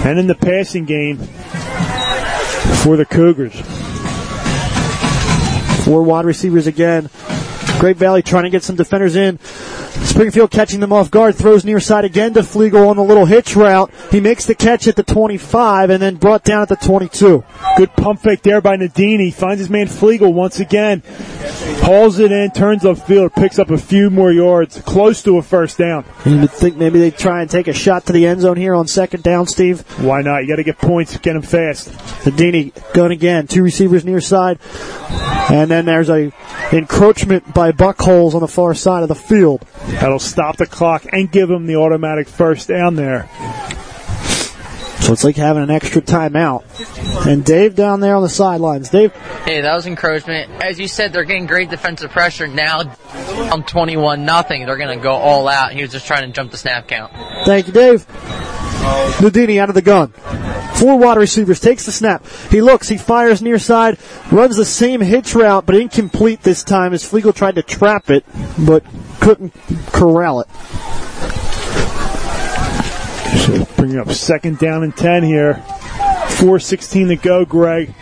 and 0.03 0.17
in 0.17 0.25
the 0.25 0.33
passing 0.33 0.85
game 0.85 1.17
for 2.81 2.97
the 2.97 3.05
Cougars. 3.05 3.53
Four 5.85 6.01
wide 6.01 6.25
receivers 6.25 6.65
again. 6.65 7.11
Great 7.79 7.97
Valley 7.97 8.21
trying 8.21 8.43
to 8.43 8.49
get 8.49 8.63
some 8.63 8.75
defenders 8.75 9.15
in. 9.15 9.39
Springfield 9.39 10.51
catching 10.51 10.79
them 10.79 10.93
off 10.93 11.11
guard, 11.11 11.35
throws 11.35 11.65
near 11.65 11.79
side 11.79 12.05
again 12.05 12.33
to 12.33 12.43
Flegel 12.43 12.87
on 12.87 12.95
the 12.95 13.03
little 13.03 13.25
hitch 13.25 13.55
route. 13.55 13.91
He 14.11 14.19
makes 14.19 14.45
the 14.45 14.55
catch 14.55 14.87
at 14.87 14.95
the 14.95 15.03
25 15.03 15.89
and 15.89 16.01
then 16.01 16.15
brought 16.15 16.43
down 16.43 16.61
at 16.61 16.69
the 16.69 16.75
22. 16.77 17.43
Good 17.77 17.93
pump 17.93 18.21
fake 18.21 18.41
there 18.41 18.61
by 18.61 18.77
Nadini. 18.77 19.33
Finds 19.33 19.59
his 19.59 19.69
man 19.69 19.87
Flegel 19.87 20.33
once 20.33 20.59
again. 20.59 21.03
Hauls 21.85 22.17
it 22.17 22.31
in, 22.31 22.49
turns 22.49 22.81
upfield, 22.81 23.35
picks 23.35 23.59
up 23.59 23.69
a 23.69 23.77
few 23.77 24.09
more 24.09 24.31
yards, 24.31 24.81
close 24.81 25.21
to 25.21 25.37
a 25.37 25.43
first 25.43 25.77
down. 25.77 26.03
You 26.25 26.39
would 26.39 26.49
think 26.49 26.77
maybe 26.77 26.97
they 26.97 27.11
try 27.11 27.41
and 27.41 27.49
take 27.49 27.67
a 27.67 27.73
shot 27.73 28.07
to 28.07 28.13
the 28.13 28.25
end 28.25 28.41
zone 28.41 28.57
here 28.57 28.73
on 28.73 28.87
second 28.87 29.21
down, 29.21 29.45
Steve. 29.45 29.81
Why 30.01 30.23
not? 30.23 30.39
You 30.39 30.47
got 30.47 30.55
to 30.55 30.63
get 30.63 30.79
points, 30.79 31.15
get 31.19 31.33
them 31.33 31.43
fast. 31.43 31.89
Nadini 32.25 32.73
going 32.95 33.11
again, 33.11 33.45
two 33.45 33.61
receivers 33.61 34.03
near 34.03 34.19
side, 34.19 34.57
and 35.51 35.69
then 35.69 35.85
there's 35.85 36.09
a 36.09 36.31
encroachment 36.71 37.53
by 37.53 37.71
Buckholz 37.71 38.33
on 38.33 38.41
the 38.41 38.47
far 38.47 38.73
side 38.73 39.03
of 39.03 39.09
the 39.09 39.13
field. 39.13 39.61
That'll 39.85 40.17
stop 40.17 40.57
the 40.57 40.65
clock 40.65 41.05
and 41.11 41.31
give 41.31 41.49
them 41.49 41.67
the 41.67 41.75
automatic 41.75 42.27
first 42.27 42.67
down 42.67 42.95
there. 42.95 43.29
So 45.05 45.13
it's 45.13 45.23
like 45.23 45.35
having 45.35 45.61
an 45.61 45.69
extra 45.69 46.01
timeout. 46.01 46.63
And 47.27 47.45
Dave 47.45 47.75
down 47.75 47.99
there 47.99 48.15
on 48.15 48.23
the 48.23 48.29
sidelines. 48.29 48.89
Dave, 48.89 49.13
Hey, 49.45 49.61
that 49.61 49.75
was 49.75 49.85
encroachment. 49.85 50.49
As 50.63 50.79
you 50.79 50.87
said, 50.87 51.13
they're 51.13 51.23
getting 51.23 51.45
great 51.45 51.69
defensive 51.69 52.09
pressure. 52.09 52.47
Now, 52.47 52.95
I'm 53.13 53.61
21 53.61 54.25
nothing. 54.25 54.65
They're 54.65 54.77
going 54.77 54.97
to 54.97 55.03
go 55.03 55.11
all 55.11 55.47
out. 55.47 55.73
He 55.73 55.83
was 55.83 55.91
just 55.91 56.07
trying 56.07 56.23
to 56.23 56.31
jump 56.31 56.49
the 56.49 56.57
snap 56.57 56.87
count. 56.87 57.13
thank 57.45 57.67
you, 57.67 57.73
Dave. 57.73 58.07
Nadini 59.19 59.59
out 59.59 59.69
of 59.69 59.75
the 59.75 59.83
gun. 59.83 60.07
Four 60.73 60.97
wide 60.97 61.17
receivers, 61.17 61.59
takes 61.59 61.85
the 61.85 61.91
snap. 61.91 62.25
He 62.49 62.61
looks, 62.61 62.89
he 62.89 62.97
fires 62.97 63.43
near 63.43 63.59
side, 63.59 63.99
runs 64.31 64.57
the 64.57 64.65
same 64.65 65.01
hitch 65.01 65.35
route, 65.35 65.67
but 65.67 65.75
incomplete 65.75 66.41
this 66.41 66.63
time 66.63 66.93
as 66.93 67.07
Flegel 67.07 67.31
tried 67.31 67.55
to 67.55 67.61
trap 67.63 68.09
it, 68.09 68.25
but 68.57 68.83
couldn't 69.19 69.53
corral 69.93 70.39
it. 70.39 70.47
So 73.45 73.64
bringing 73.85 74.01
up 74.01 74.11
second 74.15 74.57
down 74.57 74.81
and 74.81 74.97
10 74.97 75.23
here. 75.23 75.53
4.16 75.53 77.09
to 77.09 77.15
go, 77.17 77.45
Greg. 77.45 77.93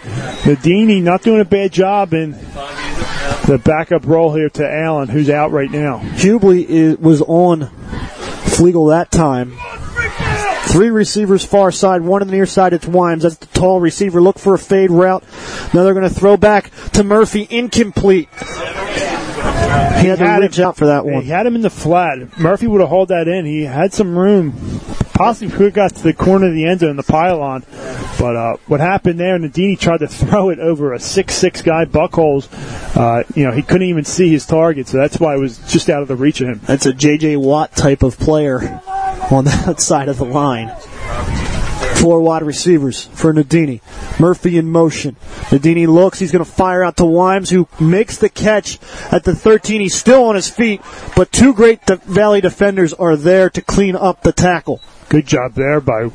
Nadini 0.43 1.03
not 1.03 1.23
doing 1.23 1.41
a 1.41 1.45
bad 1.45 1.73
job 1.73 2.13
in 2.13 2.31
the 2.31 3.61
backup 3.63 4.05
role 4.05 4.33
here 4.33 4.49
to 4.49 4.65
Allen, 4.65 5.09
who's 5.09 5.29
out 5.29 5.51
right 5.51 5.69
now. 5.69 5.99
Hubley 5.99 6.97
was 6.99 7.21
on 7.21 7.67
Flegel 7.67 8.85
that 8.87 9.11
time. 9.11 9.57
Three 10.67 10.89
receivers 10.89 11.43
far 11.43 11.69
side, 11.71 12.01
one 12.01 12.21
on 12.21 12.29
the 12.29 12.33
near 12.33 12.45
side. 12.45 12.71
It's 12.71 12.85
Wimes. 12.85 13.23
That's 13.23 13.35
the 13.35 13.47
tall 13.47 13.81
receiver. 13.81 14.21
Look 14.21 14.39
for 14.39 14.53
a 14.53 14.59
fade 14.59 14.89
route. 14.89 15.23
Now 15.73 15.83
they're 15.83 15.93
going 15.93 16.07
to 16.07 16.15
throw 16.15 16.37
back 16.37 16.71
to 16.93 17.03
Murphy. 17.03 17.45
Incomplete. 17.49 18.29
He 20.01 20.07
had 20.09 20.19
to 20.19 20.25
had 20.27 20.41
reach 20.41 20.57
him- 20.59 20.65
out 20.65 20.75
for 20.77 20.87
that 20.87 21.05
one. 21.05 21.23
He 21.23 21.29
had 21.29 21.45
him 21.45 21.55
in 21.55 21.61
the 21.61 21.69
flat. 21.69 22.37
Murphy 22.37 22.67
would 22.67 22.81
have 22.81 22.89
hauled 22.89 23.09
that 23.09 23.27
in. 23.27 23.45
He 23.45 23.63
had 23.63 23.93
some 23.93 24.17
room. 24.17 24.53
Possibly 25.13 25.49
could 25.55 25.65
have 25.67 25.73
got 25.73 25.95
to 25.95 26.03
the 26.03 26.13
corner 26.13 26.47
of 26.47 26.53
the 26.53 26.65
end 26.65 26.79
zone, 26.81 26.95
the 26.95 27.03
pylon. 27.03 27.63
But 28.19 28.35
uh, 28.35 28.57
what 28.67 28.79
happened 28.79 29.19
there, 29.19 29.37
Nadini 29.37 29.77
tried 29.79 29.99
to 29.99 30.07
throw 30.09 30.49
it 30.49 30.59
over 30.59 30.93
a 30.93 30.99
six-six 30.99 31.61
guy, 31.61 31.85
Buckholz. 31.85 32.47
Uh, 32.97 33.23
you 33.35 33.43
know, 33.45 33.51
he 33.51 33.61
couldn't 33.61 33.87
even 33.87 34.05
see 34.05 34.29
his 34.31 34.45
target, 34.45 34.87
so 34.87 34.97
that's 34.97 35.19
why 35.19 35.35
it 35.35 35.39
was 35.39 35.59
just 35.71 35.89
out 35.89 36.01
of 36.01 36.07
the 36.07 36.15
reach 36.15 36.41
of 36.41 36.47
him. 36.47 36.59
That's 36.63 36.85
a 36.85 36.93
J.J. 36.93 37.37
Watt 37.37 37.75
type 37.75 38.01
of 38.03 38.17
player 38.17 38.81
on 39.31 39.45
that 39.45 39.79
side 39.79 40.09
of 40.09 40.17
the 40.17 40.25
line. 40.25 40.69
Four 41.95 42.21
wide 42.21 42.43
receivers 42.43 43.05
for 43.05 43.33
Nadini. 43.33 43.81
Murphy 44.19 44.57
in 44.57 44.69
motion. 44.69 45.15
Nadini 45.49 45.87
looks. 45.87 46.19
He's 46.19 46.31
going 46.31 46.43
to 46.43 46.51
fire 46.51 46.83
out 46.83 46.97
to 46.97 47.03
Wimes, 47.03 47.49
who 47.49 47.67
makes 47.79 48.17
the 48.17 48.29
catch 48.29 48.79
at 49.11 49.23
the 49.23 49.35
13. 49.35 49.81
He's 49.81 49.95
still 49.95 50.25
on 50.25 50.35
his 50.35 50.49
feet, 50.49 50.81
but 51.15 51.31
two 51.31 51.53
great 51.53 51.85
de- 51.85 51.95
Valley 51.97 52.41
defenders 52.41 52.93
are 52.93 53.15
there 53.15 53.49
to 53.49 53.61
clean 53.61 53.95
up 53.95 54.21
the 54.21 54.33
tackle. 54.33 54.81
Good 55.09 55.27
job 55.27 55.53
there 55.53 55.79
by 55.79 56.09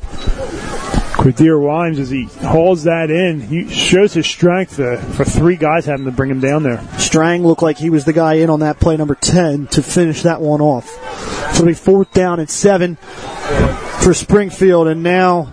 Quadir 1.19 1.61
Wimes 1.61 1.99
as 1.99 2.11
he 2.11 2.25
hauls 2.25 2.85
that 2.85 3.11
in. 3.11 3.41
He 3.41 3.69
shows 3.69 4.15
his 4.15 4.27
strength 4.27 4.79
uh, 4.79 4.99
for 4.99 5.25
three 5.25 5.57
guys 5.57 5.85
having 5.87 6.05
to 6.05 6.13
bring 6.13 6.31
him 6.31 6.41
down 6.41 6.63
there. 6.63 6.81
Strang 6.99 7.45
looked 7.45 7.63
like 7.63 7.79
he 7.79 7.91
was 7.91 8.05
the 8.05 8.13
guy 8.13 8.35
in 8.35 8.51
on 8.51 8.61
that 8.61 8.79
play 8.79 8.97
number 8.97 9.15
10 9.15 9.67
to 9.69 9.83
finish 9.83 10.23
that 10.23 10.41
one 10.41 10.61
off. 10.61 10.87
So 11.55 11.65
it'll 11.65 11.67
be 11.67 11.75
fourth 11.75 12.13
down 12.13 12.39
and 12.41 12.49
seven 12.49 12.99
for 14.09 14.15
Springfield, 14.15 14.89
and 14.89 15.03
now 15.03 15.47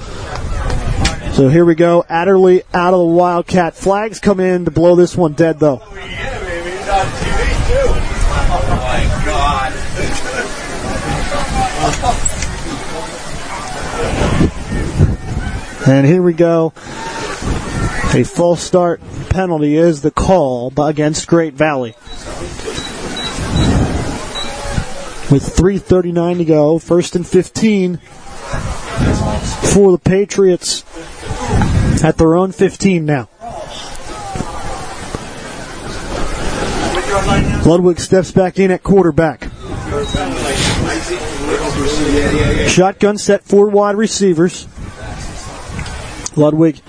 So 1.33 1.49
here 1.49 1.65
we 1.65 1.75
go. 1.75 2.05
Adderley 2.11 2.63
out 2.75 2.93
of 2.93 3.01
the 3.01 3.07
Wildcat. 3.07 3.75
Flags 3.75 4.21
come 4.21 4.39
in 4.39 4.67
to 4.67 4.71
blow 4.71 4.97
this 4.97 5.17
one 5.17 5.33
dead 5.33 5.59
though. 5.59 5.81
Oh 8.55 8.67
my 8.83 9.05
god. 9.25 9.73
And 15.89 16.07
here 16.07 16.23
we 16.23 16.33
go. 16.33 16.73
A 18.15 18.25
false 18.25 18.63
start 18.63 19.01
penalty 19.31 19.75
is 19.75 20.03
the 20.03 20.11
call 20.11 20.71
against 20.77 21.27
Great 21.27 21.55
Valley. 21.55 21.95
With 25.31 25.43
3.39 25.57 26.37
to 26.37 26.45
go, 26.45 26.79
first 26.79 27.17
and 27.17 27.27
15 27.27 27.97
for 29.73 29.93
the 29.93 30.01
Patriots 30.05 30.85
at 32.05 32.19
their 32.19 32.35
own 32.35 32.53
15 32.53 33.07
now. 33.07 33.31
Ludwig 37.65 37.99
steps 37.99 38.31
back 38.31 38.59
in 38.59 38.71
at 38.71 38.83
quarterback. 38.83 39.45
Shotgun 42.69 43.17
set 43.17 43.43
four 43.45 43.71
wide 43.71 43.97
receivers. 43.97 44.69
Ludwig 46.37 46.83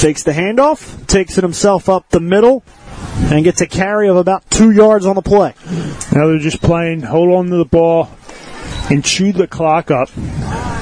fakes 0.00 0.22
the 0.22 0.32
handoff, 0.32 1.06
takes 1.06 1.38
it 1.38 1.44
himself 1.44 1.88
up 1.88 2.08
the 2.10 2.20
middle, 2.20 2.62
and 3.30 3.44
gets 3.44 3.60
a 3.60 3.66
carry 3.66 4.08
of 4.08 4.16
about 4.16 4.48
two 4.50 4.70
yards 4.70 5.06
on 5.06 5.14
the 5.16 5.22
play. 5.22 5.54
Now 6.12 6.26
they're 6.28 6.38
just 6.38 6.60
playing, 6.62 7.02
hold 7.02 7.30
on 7.30 7.46
to 7.50 7.56
the 7.56 7.64
ball, 7.64 8.08
and 8.90 9.04
chew 9.04 9.32
the 9.32 9.46
clock 9.46 9.90
up. 9.90 10.08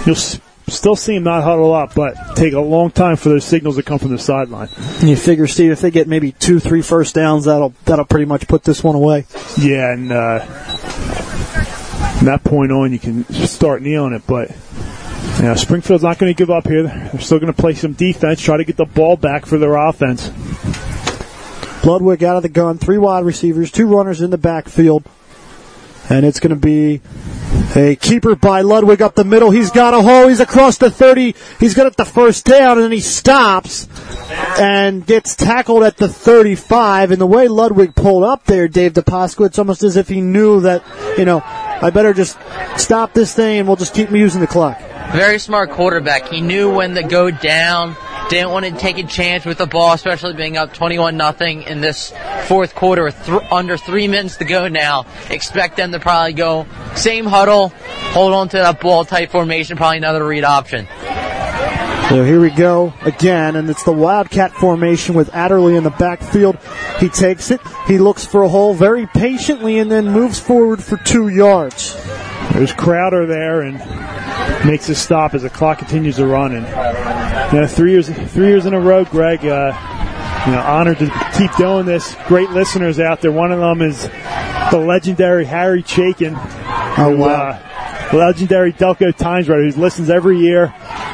You'll 0.06 0.16
s- 0.16 0.38
still 0.68 0.96
see 0.96 1.14
them 1.14 1.24
not 1.24 1.42
huddle 1.42 1.72
up, 1.74 1.94
but 1.94 2.14
take 2.36 2.52
a 2.52 2.60
long 2.60 2.90
time 2.90 3.16
for 3.16 3.28
those 3.30 3.44
signals 3.44 3.76
to 3.76 3.82
come 3.82 3.98
from 3.98 4.10
the 4.10 4.18
sideline. 4.18 4.68
And 5.00 5.08
you 5.08 5.16
figure, 5.16 5.46
Steve, 5.46 5.72
if 5.72 5.80
they 5.80 5.90
get 5.90 6.06
maybe 6.08 6.32
two, 6.32 6.60
three 6.60 6.82
first 6.82 7.14
downs, 7.14 7.46
that'll 7.46 7.74
that'll 7.84 8.04
pretty 8.04 8.26
much 8.26 8.46
put 8.46 8.64
this 8.64 8.84
one 8.84 8.94
away. 8.96 9.26
Yeah, 9.58 9.92
and 9.92 10.12
uh, 10.12 10.40
from 12.16 12.26
that 12.26 12.44
point 12.44 12.70
on, 12.72 12.92
you 12.92 12.98
can 12.98 13.24
start 13.32 13.82
kneeling 13.82 14.12
it. 14.12 14.22
But 14.26 14.50
know, 15.42 15.54
Springfield's 15.54 16.02
not 16.02 16.18
going 16.18 16.32
to 16.32 16.36
give 16.36 16.50
up 16.50 16.66
here. 16.66 16.84
They're 16.84 17.20
still 17.20 17.38
going 17.38 17.52
to 17.52 17.60
play 17.60 17.74
some 17.74 17.92
defense, 17.92 18.40
try 18.40 18.56
to 18.56 18.64
get 18.64 18.76
the 18.76 18.86
ball 18.86 19.16
back 19.16 19.46
for 19.46 19.58
their 19.58 19.76
offense. 19.76 20.30
Ludwig 21.84 22.24
out 22.24 22.36
of 22.36 22.42
the 22.42 22.48
gun, 22.48 22.78
three 22.78 22.98
wide 22.98 23.24
receivers, 23.24 23.70
two 23.70 23.86
runners 23.86 24.20
in 24.20 24.30
the 24.30 24.38
backfield. 24.38 25.04
And 26.08 26.24
it's 26.24 26.40
going 26.40 26.50
to 26.50 26.56
be 26.56 27.00
a 27.74 27.96
keeper 27.96 28.34
by 28.34 28.62
Ludwig 28.62 29.02
up 29.02 29.14
the 29.14 29.24
middle. 29.24 29.50
He's 29.50 29.70
got 29.70 29.92
a 29.92 30.02
hole. 30.02 30.28
He's 30.28 30.40
across 30.40 30.78
the 30.78 30.90
30. 30.90 31.34
He's 31.58 31.74
got 31.74 31.96
the 31.96 32.04
first 32.04 32.44
down, 32.44 32.78
and 32.78 32.84
then 32.84 32.92
he 32.92 33.00
stops 33.00 33.88
and 34.58 35.04
gets 35.04 35.34
tackled 35.34 35.82
at 35.82 35.96
the 35.96 36.08
35. 36.08 37.10
And 37.10 37.20
the 37.20 37.26
way 37.26 37.48
Ludwig 37.48 37.94
pulled 37.94 38.24
up 38.24 38.44
there, 38.44 38.68
Dave 38.68 38.94
DiPasqua, 38.94 39.46
it's 39.46 39.58
almost 39.58 39.82
as 39.82 39.96
if 39.96 40.08
he 40.08 40.20
knew 40.20 40.60
that, 40.60 40.82
you 41.18 41.24
know, 41.24 41.42
I 41.44 41.90
better 41.90 42.14
just 42.14 42.38
stop 42.76 43.12
this 43.12 43.34
thing 43.34 43.58
and 43.58 43.68
we'll 43.68 43.76
just 43.76 43.94
keep 43.94 44.10
using 44.10 44.40
the 44.40 44.46
clock. 44.46 44.80
Very 45.12 45.38
smart 45.38 45.70
quarterback. 45.70 46.28
He 46.28 46.40
knew 46.40 46.74
when 46.74 46.94
to 46.94 47.02
go 47.02 47.30
down. 47.30 47.96
Didn't 48.28 48.50
want 48.50 48.66
to 48.66 48.72
take 48.72 48.98
a 48.98 49.04
chance 49.04 49.44
with 49.44 49.58
the 49.58 49.66
ball, 49.66 49.92
especially 49.92 50.34
being 50.34 50.56
up 50.56 50.74
21 50.74 51.16
nothing 51.16 51.62
in 51.62 51.80
this 51.80 52.12
fourth 52.46 52.74
quarter 52.74 53.10
th- 53.10 53.42
under 53.50 53.76
three 53.76 54.08
minutes 54.08 54.36
to 54.38 54.44
go 54.44 54.66
now. 54.68 55.06
Expect 55.30 55.76
them 55.76 55.92
to 55.92 56.00
probably 56.00 56.32
go 56.32 56.66
same 56.96 57.24
huddle, 57.24 57.68
hold 57.68 58.34
on 58.34 58.48
to 58.48 58.56
that 58.58 58.80
ball 58.80 59.04
type 59.04 59.30
formation, 59.30 59.76
probably 59.76 59.98
another 59.98 60.26
read 60.26 60.44
option. 60.44 60.88
So 62.08 62.24
here 62.24 62.40
we 62.40 62.50
go 62.50 62.92
again, 63.02 63.56
and 63.56 63.70
it's 63.70 63.84
the 63.84 63.92
Wildcat 63.92 64.52
formation 64.52 65.14
with 65.14 65.32
Adderley 65.34 65.76
in 65.76 65.84
the 65.84 65.90
backfield. 65.90 66.58
He 66.98 67.08
takes 67.08 67.50
it, 67.50 67.60
he 67.86 67.98
looks 67.98 68.24
for 68.24 68.42
a 68.42 68.48
hole 68.48 68.74
very 68.74 69.06
patiently, 69.06 69.78
and 69.78 69.90
then 69.90 70.08
moves 70.08 70.38
forward 70.38 70.82
for 70.82 70.96
two 70.98 71.28
yards. 71.28 71.96
There's 72.56 72.72
Crowder 72.72 73.26
there 73.26 73.62
and 73.62 73.78
makes 74.66 74.88
a 74.88 74.94
stop 74.94 75.34
as 75.34 75.42
the 75.42 75.50
clock 75.50 75.78
continues 75.78 76.16
to 76.16 76.26
run. 76.26 76.54
And 76.54 76.66
you 77.52 77.60
know, 77.60 77.66
three 77.66 77.92
years 77.92 78.08
three 78.08 78.48
years 78.48 78.66
in 78.66 78.74
a 78.74 78.80
row, 78.80 79.04
Greg. 79.04 79.44
Uh, 79.44 79.72
you 80.46 80.52
know, 80.52 80.60
honored 80.60 80.98
to 80.98 81.30
keep 81.36 81.54
doing 81.56 81.86
this. 81.86 82.16
Great 82.28 82.50
listeners 82.50 83.00
out 83.00 83.20
there. 83.20 83.32
One 83.32 83.50
of 83.50 83.58
them 83.58 83.82
is 83.82 84.08
the 84.70 84.78
legendary 84.78 85.44
Harry 85.44 85.82
Chaikin. 85.82 86.34
Oh, 86.96 87.16
wow. 87.16 87.50
Uh, 87.50 87.65
legendary 88.12 88.72
Delco 88.72 89.14
Times 89.14 89.48
writer 89.48 89.64
who 89.68 89.80
listens 89.80 90.10
every 90.10 90.38
year. 90.38 90.68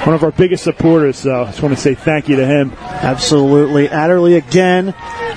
One 0.05 0.15
of 0.15 0.23
our 0.23 0.33
biggest 0.33 0.65
supporters. 0.65 1.19
So 1.19 1.43
I 1.43 1.47
just 1.47 1.63
want 1.63 1.75
to 1.75 1.81
say 1.81 1.95
thank 1.95 2.29
you 2.29 2.37
to 2.37 2.47
him. 2.47 2.73
Absolutely. 2.81 3.89
Adderley 3.89 4.35
again 4.35 4.95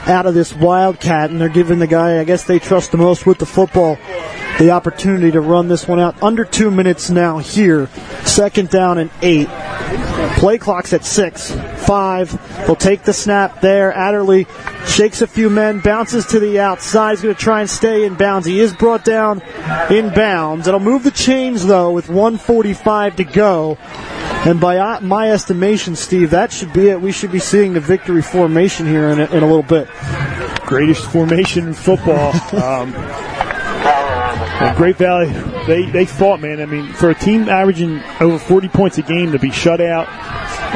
out 0.08 0.26
of 0.26 0.34
this 0.34 0.54
Wildcat, 0.54 1.32
and 1.32 1.41
they're 1.41 1.50
giving 1.50 1.80
the 1.80 1.88
guy, 1.88 2.20
I 2.20 2.24
guess 2.24 2.44
they 2.44 2.60
trust 2.60 2.91
the 2.91 2.98
most 2.98 3.26
with 3.26 3.39
the 3.39 3.46
football, 3.46 3.98
the 4.60 4.72
opportunity 4.72 5.32
to 5.32 5.41
run 5.41 5.68
this 5.68 5.88
one 5.88 6.00
out. 6.00 6.22
Under 6.22 6.46
two 6.46 6.70
minutes 6.70 7.10
now 7.10 7.39
here. 7.39 7.88
Second 8.24 8.70
down 8.70 8.98
and 8.98 9.10
eight. 9.22 9.50
Play 10.38 10.58
clock's 10.58 10.93
at 10.93 11.06
six. 11.06 11.52
Five. 11.86 12.32
They'll 12.65 12.76
take 12.76 13.04
the 13.04 13.13
snap 13.13 13.62
there. 13.62 13.93
Adderley 13.93 14.48
shakes 14.88 15.21
a 15.21 15.28
few 15.28 15.50
men, 15.50 15.80
bounces 15.80 16.26
to 16.28 16.39
the 16.39 16.60
outside. 16.60 17.12
He's 17.12 17.21
going 17.21 17.36
to 17.36 17.41
try 17.41 17.62
and 17.62 17.69
stay 17.69 18.06
in 18.06 18.15
bounds. 18.15 18.45
He 18.45 18.60
is 18.60 18.74
brought 18.74 19.04
down 19.04 19.41
in 19.89 20.13
bounds. 20.13 20.67
It'll 20.67 20.80
move 20.80 21.04
the 21.04 21.12
chains, 21.12 21.65
though, 21.65 21.91
with 21.91 22.10
145 22.10 23.15
to 23.17 23.24
go. 23.24 23.78
And 24.45 24.60
by 24.60 24.78
uh, 24.78 25.02
my 25.02 25.32
estimation, 25.32 25.95
Steve, 25.95 26.32
that 26.32 26.52
should 26.52 26.71
be 26.71 26.89
it. 26.89 27.02
We 27.02 27.12
should 27.12 27.32
be 27.32 27.39
seeing 27.39 27.74
the 27.74 27.80
victory 27.80 28.21
formation 28.21 28.86
here 28.86 29.10
in 29.10 29.19
a, 29.19 29.26
in 29.26 29.43
a 29.43 29.48
little 29.48 29.63
bit. 29.63 29.88
Greatest 30.65 31.04
formation 31.12 31.67
in 31.67 31.74
football. 31.74 32.34
Um, 32.56 32.93
Great 34.76 34.98
Valley, 34.98 35.28
they, 35.68 35.89
they 35.89 36.06
fought, 36.06 36.39
man. 36.39 36.62
I 36.62 36.65
mean, 36.65 36.91
for 36.94 37.10
a 37.10 37.15
team 37.15 37.50
averaging 37.50 38.02
over 38.20 38.38
40 38.38 38.70
points 38.70 38.98
a 38.98 39.02
game 39.02 39.32
to 39.32 39.39
be 39.39 39.52
shut 39.52 39.82
out 39.82 40.08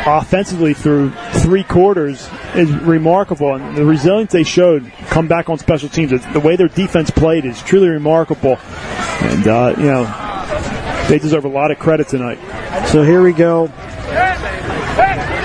offensively 0.05 0.73
through 0.73 1.11
three 1.41 1.63
quarters 1.63 2.29
is 2.55 2.71
remarkable. 2.71 3.55
And 3.55 3.75
the 3.75 3.85
resilience 3.85 4.31
they 4.31 4.43
showed 4.43 4.91
come 5.07 5.27
back 5.27 5.49
on 5.49 5.57
special 5.57 5.89
teams, 5.89 6.11
the 6.11 6.39
way 6.39 6.55
their 6.55 6.67
defense 6.67 7.09
played 7.09 7.45
is 7.45 7.61
truly 7.63 7.89
remarkable. 7.89 8.57
And, 8.57 9.47
uh, 9.47 9.75
you 9.77 9.85
know, 9.85 11.07
they 11.09 11.19
deserve 11.19 11.45
a 11.45 11.49
lot 11.49 11.71
of 11.71 11.79
credit 11.79 12.07
tonight. 12.07 12.39
So 12.87 13.03
here 13.03 13.21
we 13.21 13.33
go. 13.33 13.67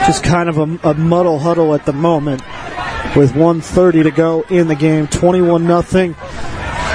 Just 0.06 0.22
kind 0.22 0.48
of 0.48 0.58
a, 0.58 0.90
a 0.90 0.94
muddle 0.94 1.38
huddle 1.38 1.74
at 1.74 1.86
the 1.86 1.92
moment 1.92 2.42
with 3.16 3.34
130 3.34 4.02
to 4.02 4.10
go 4.10 4.42
in 4.50 4.68
the 4.68 4.74
game. 4.74 5.06
21 5.06 5.66
nothing. 5.66 6.14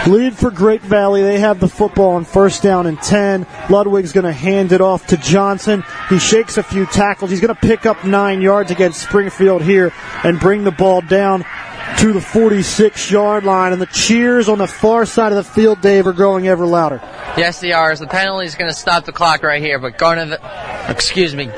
Lead 0.10 0.36
for 0.36 0.50
Great 0.50 0.82
Valley. 0.82 1.22
They 1.22 1.40
have 1.40 1.60
the 1.60 1.68
football 1.68 2.12
on 2.12 2.26
first 2.26 2.64
down 2.64 2.88
and 2.88 3.00
10. 3.00 3.46
Ludwig's 3.70 4.12
going 4.12 4.26
to 4.26 4.34
hand 4.34 4.72
it 4.72 4.82
off 4.82 5.08
to 5.08 5.18
Johnson. 5.18 5.84
He 6.10 6.18
shakes 6.18 6.58
a 6.58 6.64
few 6.64 6.86
tackles. 6.88 7.30
He's 7.30 7.40
going 7.40 7.54
to 7.54 7.62
pick 7.62 7.86
up 7.86 8.04
nine 8.04 8.42
yards 8.42 8.72
against 8.72 9.04
Springfield 9.04 9.62
here 9.62 9.94
and 10.24 10.40
bring 10.40 10.64
the 10.64 10.72
ball 10.72 11.02
down 11.02 11.46
to 12.00 12.12
the 12.12 12.22
46 12.22 13.12
yard 13.12 13.44
line. 13.44 13.72
And 13.72 13.82
the 13.82 13.86
cheers 13.86 14.50
on 14.50 14.58
the 14.58 14.68
far 14.68 15.06
side 15.06 15.32
of 15.32 15.36
the 15.36 15.44
field, 15.44 15.82
Dave, 15.82 16.08
are 16.08 16.14
growing 16.14 16.48
ever 16.48 16.66
louder. 16.66 17.00
Yes, 17.38 17.62
they 17.62 17.72
are. 17.72 17.96
The 17.96 18.08
penalty 18.08 18.48
is 18.48 18.56
going 18.56 18.72
to 18.72 18.78
stop 18.78 19.06
the 19.06 19.12
clock 19.12 19.44
right 19.44 19.62
here, 19.62 19.78
but 19.78 19.98
Garner, 19.98 20.38
excuse 20.88 21.36
me, 21.36 21.52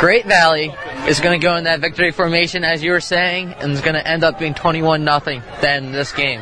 Great 0.00 0.24
Valley 0.26 0.74
is 1.06 1.20
going 1.20 1.38
to 1.38 1.44
go 1.44 1.56
in 1.56 1.64
that 1.64 1.80
victory 1.80 2.12
formation, 2.12 2.64
as 2.64 2.82
you 2.82 2.92
were 2.92 3.00
saying, 3.00 3.52
and 3.54 3.72
is 3.72 3.82
going 3.82 3.94
to 3.94 4.06
end 4.06 4.24
up 4.24 4.38
being 4.38 4.54
21 4.54 5.04
0 5.04 5.42
then 5.60 5.92
this 5.92 6.12
game. 6.12 6.40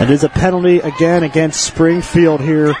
Is 0.00 0.22
a 0.22 0.28
penalty 0.28 0.80
again 0.80 1.22
against 1.22 1.64
Springfield 1.64 2.40
here 2.40 2.74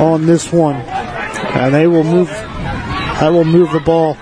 on 0.00 0.26
this 0.26 0.52
one. 0.52 0.74
And 0.74 1.72
they 1.72 1.86
will 1.86 2.02
move 2.02 2.28
that 2.28 3.28
will 3.28 3.44
move 3.44 3.70
the 3.70 3.80
ball 3.80 4.16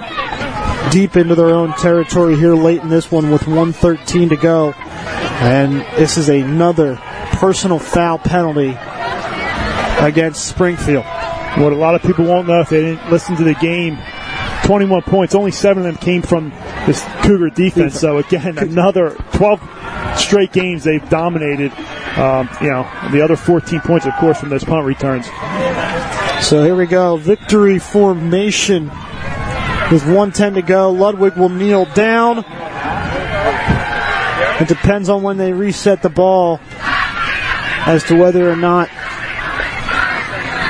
deep 0.90 1.16
into 1.16 1.34
their 1.34 1.48
own 1.48 1.72
territory 1.72 2.36
here 2.36 2.54
late 2.54 2.82
in 2.82 2.90
this 2.90 3.10
one 3.10 3.30
with 3.30 3.46
113 3.46 4.28
to 4.28 4.36
go. 4.36 4.72
And 4.72 5.80
this 5.96 6.18
is 6.18 6.28
another 6.28 6.96
personal 7.32 7.78
foul 7.78 8.18
penalty 8.18 8.76
against 10.04 10.46
Springfield. 10.46 11.04
What 11.56 11.72
a 11.72 11.76
lot 11.76 11.94
of 11.94 12.02
people 12.02 12.26
won't 12.26 12.46
know 12.46 12.60
if 12.60 12.68
they 12.68 12.82
didn't 12.82 13.10
listen 13.10 13.36
to 13.36 13.44
the 13.44 13.54
game 13.54 13.98
21 14.64 15.02
points. 15.02 15.34
Only 15.34 15.50
seven 15.50 15.86
of 15.86 15.94
them 15.94 15.96
came 15.96 16.22
from 16.22 16.52
this 16.86 17.02
Cougar 17.22 17.50
defense. 17.50 17.98
So 17.98 18.18
again, 18.18 18.58
another 18.58 19.10
12 19.32 20.18
straight 20.18 20.52
games 20.52 20.84
they've 20.84 21.08
dominated. 21.08 21.72
Um, 22.16 22.48
you 22.60 22.70
know, 22.70 22.88
the 23.10 23.22
other 23.22 23.36
14 23.36 23.80
points, 23.80 24.06
of 24.06 24.14
course, 24.14 24.40
from 24.40 24.50
those 24.50 24.64
punt 24.64 24.84
returns. 24.84 25.26
So 26.46 26.62
here 26.62 26.74
we 26.74 26.86
go. 26.86 27.16
Victory 27.16 27.78
formation 27.78 28.88
with 29.90 30.04
110 30.04 30.54
to 30.54 30.62
go. 30.62 30.90
Ludwig 30.90 31.36
will 31.36 31.48
kneel 31.48 31.84
down. 31.86 32.44
It 34.60 34.68
depends 34.68 35.08
on 35.08 35.22
when 35.22 35.38
they 35.38 35.52
reset 35.52 36.02
the 36.02 36.08
ball 36.08 36.60
as 37.86 38.04
to 38.04 38.16
whether 38.16 38.50
or 38.50 38.56
not 38.56 38.88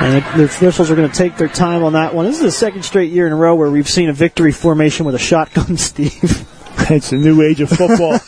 and 0.02 0.16
the, 0.16 0.38
the 0.38 0.44
officials 0.44 0.90
are 0.90 0.96
going 0.96 1.08
to 1.08 1.16
take 1.16 1.36
their 1.36 1.48
time 1.48 1.84
on 1.84 1.92
that 1.92 2.12
one. 2.12 2.26
This 2.26 2.36
is 2.36 2.42
the 2.42 2.50
second 2.50 2.82
straight 2.82 3.12
year 3.12 3.26
in 3.26 3.32
a 3.32 3.36
row 3.36 3.54
where 3.54 3.70
we've 3.70 3.88
seen 3.88 4.08
a 4.08 4.12
victory 4.12 4.50
formation 4.50 5.06
with 5.06 5.14
a 5.14 5.18
shotgun, 5.18 5.76
Steve. 5.76 6.48
It's 6.90 7.10
the 7.10 7.18
new 7.18 7.42
age 7.42 7.60
of 7.60 7.68
football. 7.68 8.18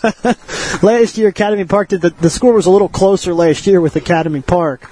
last 0.88 1.18
year, 1.18 1.28
Academy 1.28 1.64
Park 1.64 1.88
did 1.88 2.00
the, 2.00 2.10
the 2.10 2.30
score 2.30 2.52
was 2.52 2.66
a 2.66 2.70
little 2.70 2.88
closer 2.88 3.34
last 3.34 3.66
year 3.66 3.80
with 3.80 3.96
Academy 3.96 4.40
Park. 4.42 4.88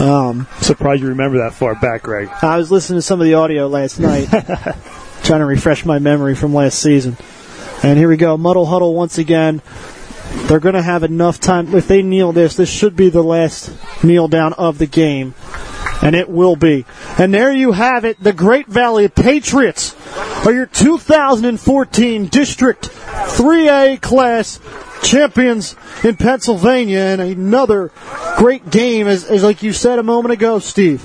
Um, 0.00 0.46
Surprised 0.60 1.02
you 1.02 1.08
remember 1.08 1.38
that 1.38 1.52
far 1.52 1.74
back, 1.74 2.04
Greg. 2.04 2.30
I 2.40 2.56
was 2.56 2.72
listening 2.72 2.98
to 2.98 3.02
some 3.02 3.20
of 3.20 3.26
the 3.26 3.34
audio 3.34 3.66
last 3.66 4.00
night, 4.00 4.28
trying 5.22 5.40
to 5.40 5.46
refresh 5.46 5.84
my 5.84 5.98
memory 5.98 6.34
from 6.34 6.54
last 6.54 6.78
season. 6.78 7.18
And 7.82 7.98
here 7.98 8.08
we 8.08 8.16
go, 8.16 8.38
muddle 8.38 8.64
huddle 8.64 8.94
once 8.94 9.18
again. 9.18 9.60
They're 10.46 10.60
going 10.60 10.74
to 10.74 10.82
have 10.82 11.02
enough 11.02 11.40
time. 11.40 11.74
If 11.74 11.88
they 11.88 12.02
kneel 12.02 12.32
this, 12.32 12.56
this 12.56 12.70
should 12.70 12.96
be 12.96 13.10
the 13.10 13.22
last 13.22 13.70
kneel 14.02 14.28
down 14.28 14.54
of 14.54 14.78
the 14.78 14.86
game. 14.86 15.34
And 16.02 16.14
it 16.14 16.28
will 16.28 16.56
be. 16.56 16.84
And 17.18 17.32
there 17.32 17.52
you 17.52 17.72
have 17.72 18.04
it. 18.04 18.22
The 18.22 18.32
Great 18.32 18.66
Valley 18.66 19.08
Patriots 19.08 19.96
are 20.44 20.52
your 20.52 20.66
2014 20.66 22.26
District 22.26 22.90
3A 22.90 24.00
class 24.02 24.58
champions 25.02 25.76
in 26.04 26.16
Pennsylvania 26.16 26.98
and 26.98 27.20
another 27.20 27.90
great 28.36 28.70
game 28.70 29.06
as, 29.06 29.24
as 29.24 29.42
like 29.42 29.62
you 29.62 29.72
said 29.72 29.98
a 29.98 30.02
moment 30.02 30.32
ago, 30.32 30.58
Steve. 30.58 31.02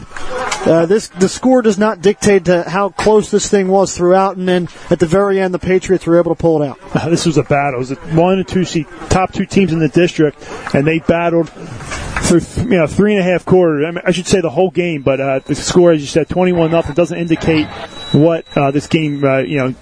Uh, 0.68 0.86
this 0.86 1.08
the 1.08 1.30
score 1.30 1.62
does 1.62 1.78
not 1.78 2.02
dictate 2.02 2.46
to 2.46 2.64
how 2.64 2.90
close 2.90 3.32
this 3.32 3.50
thing 3.50 3.70
was 3.70 3.96
throughout, 3.96 4.36
and 4.36 4.48
then 4.48 4.68
at 4.90 5.00
the 5.00 5.06
very 5.06 5.40
end, 5.40 5.54
the 5.54 5.60
Patriots 5.60 6.06
were 6.06 6.18
able 6.18 6.36
to 6.36 6.42
pull 6.42 6.62
it 6.62 6.68
out. 6.68 6.80
This 7.18 7.26
was 7.26 7.38
a 7.38 7.44
battle. 7.44 7.76
It 7.76 7.90
was 7.90 7.98
one 8.14 8.40
and 8.40 8.48
two 8.48 8.66
seed, 8.66 8.86
top 9.10 9.32
two 9.32 9.46
teams 9.46 9.72
in 9.72 9.80
the 9.80 9.88
district, 9.88 10.46
and 10.74 10.86
they 10.86 11.00
battled 11.00 11.50
for 11.50 12.40
you 12.62 12.78
know 12.78 12.86
three 12.86 13.14
and 13.16 13.22
a 13.22 13.24
half 13.24 13.46
quarters. 13.46 13.86
I, 13.88 13.92
mean, 13.92 14.02
I 14.06 14.12
should 14.12 14.28
say 14.28 14.42
the 14.42 14.50
whole 14.50 14.70
game, 14.70 15.04
but 15.04 15.22
uh, 15.22 15.40
the 15.40 15.56
score, 15.56 15.94
as 15.94 16.02
you 16.02 16.08
said, 16.08 16.28
twenty-one 16.28 16.70
nothing, 16.72 16.96
doesn't 16.96 17.18
indicate 17.18 17.68
what 18.12 18.46
uh, 18.58 18.72
this 18.72 18.88
game 18.88 19.24
uh, 19.24 19.38
you 19.40 19.58
know 19.58 19.76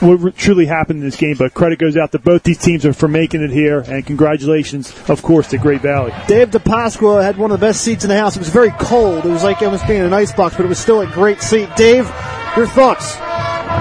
what 0.00 0.36
truly 0.36 0.66
happened 0.66 1.00
in 1.00 1.04
this 1.04 1.16
game. 1.16 1.36
But 1.38 1.54
credit 1.54 1.78
goes 1.78 1.96
out 1.96 2.12
to 2.12 2.18
both 2.18 2.42
these 2.42 2.58
teams 2.58 2.84
for 2.96 3.08
making 3.08 3.42
it 3.42 3.50
here, 3.50 3.80
and 3.80 4.04
congratulations, 4.04 4.92
of 5.08 5.22
course, 5.22 5.48
to 5.48 5.58
Great 5.58 5.80
Valley. 5.80 6.12
Dave 6.26 6.50
DiPasqua 6.50 7.22
had 7.22 7.36
one 7.36 7.50
of 7.50 7.60
the 7.60 7.66
best 7.66 7.82
seats 7.82 8.04
in 8.04 8.10
the 8.10 8.18
house. 8.18 8.36
It 8.36 8.40
was 8.40 8.48
very 8.48 8.70
cold. 8.72 9.24
It 9.24 9.30
was 9.30 9.44
like 9.44 9.62
almost 9.62 9.86
being 9.86 10.00
in 10.00 10.06
an 10.06 10.12
ice 10.12 10.32
box, 10.32 10.56
but 10.56 10.64
it 10.64 10.68
was 10.68 10.78
still 10.78 11.00
a 11.00 11.06
great 11.06 11.40
seat. 11.40 11.68
Dave, 11.76 12.10
your 12.56 12.66
thoughts? 12.66 13.16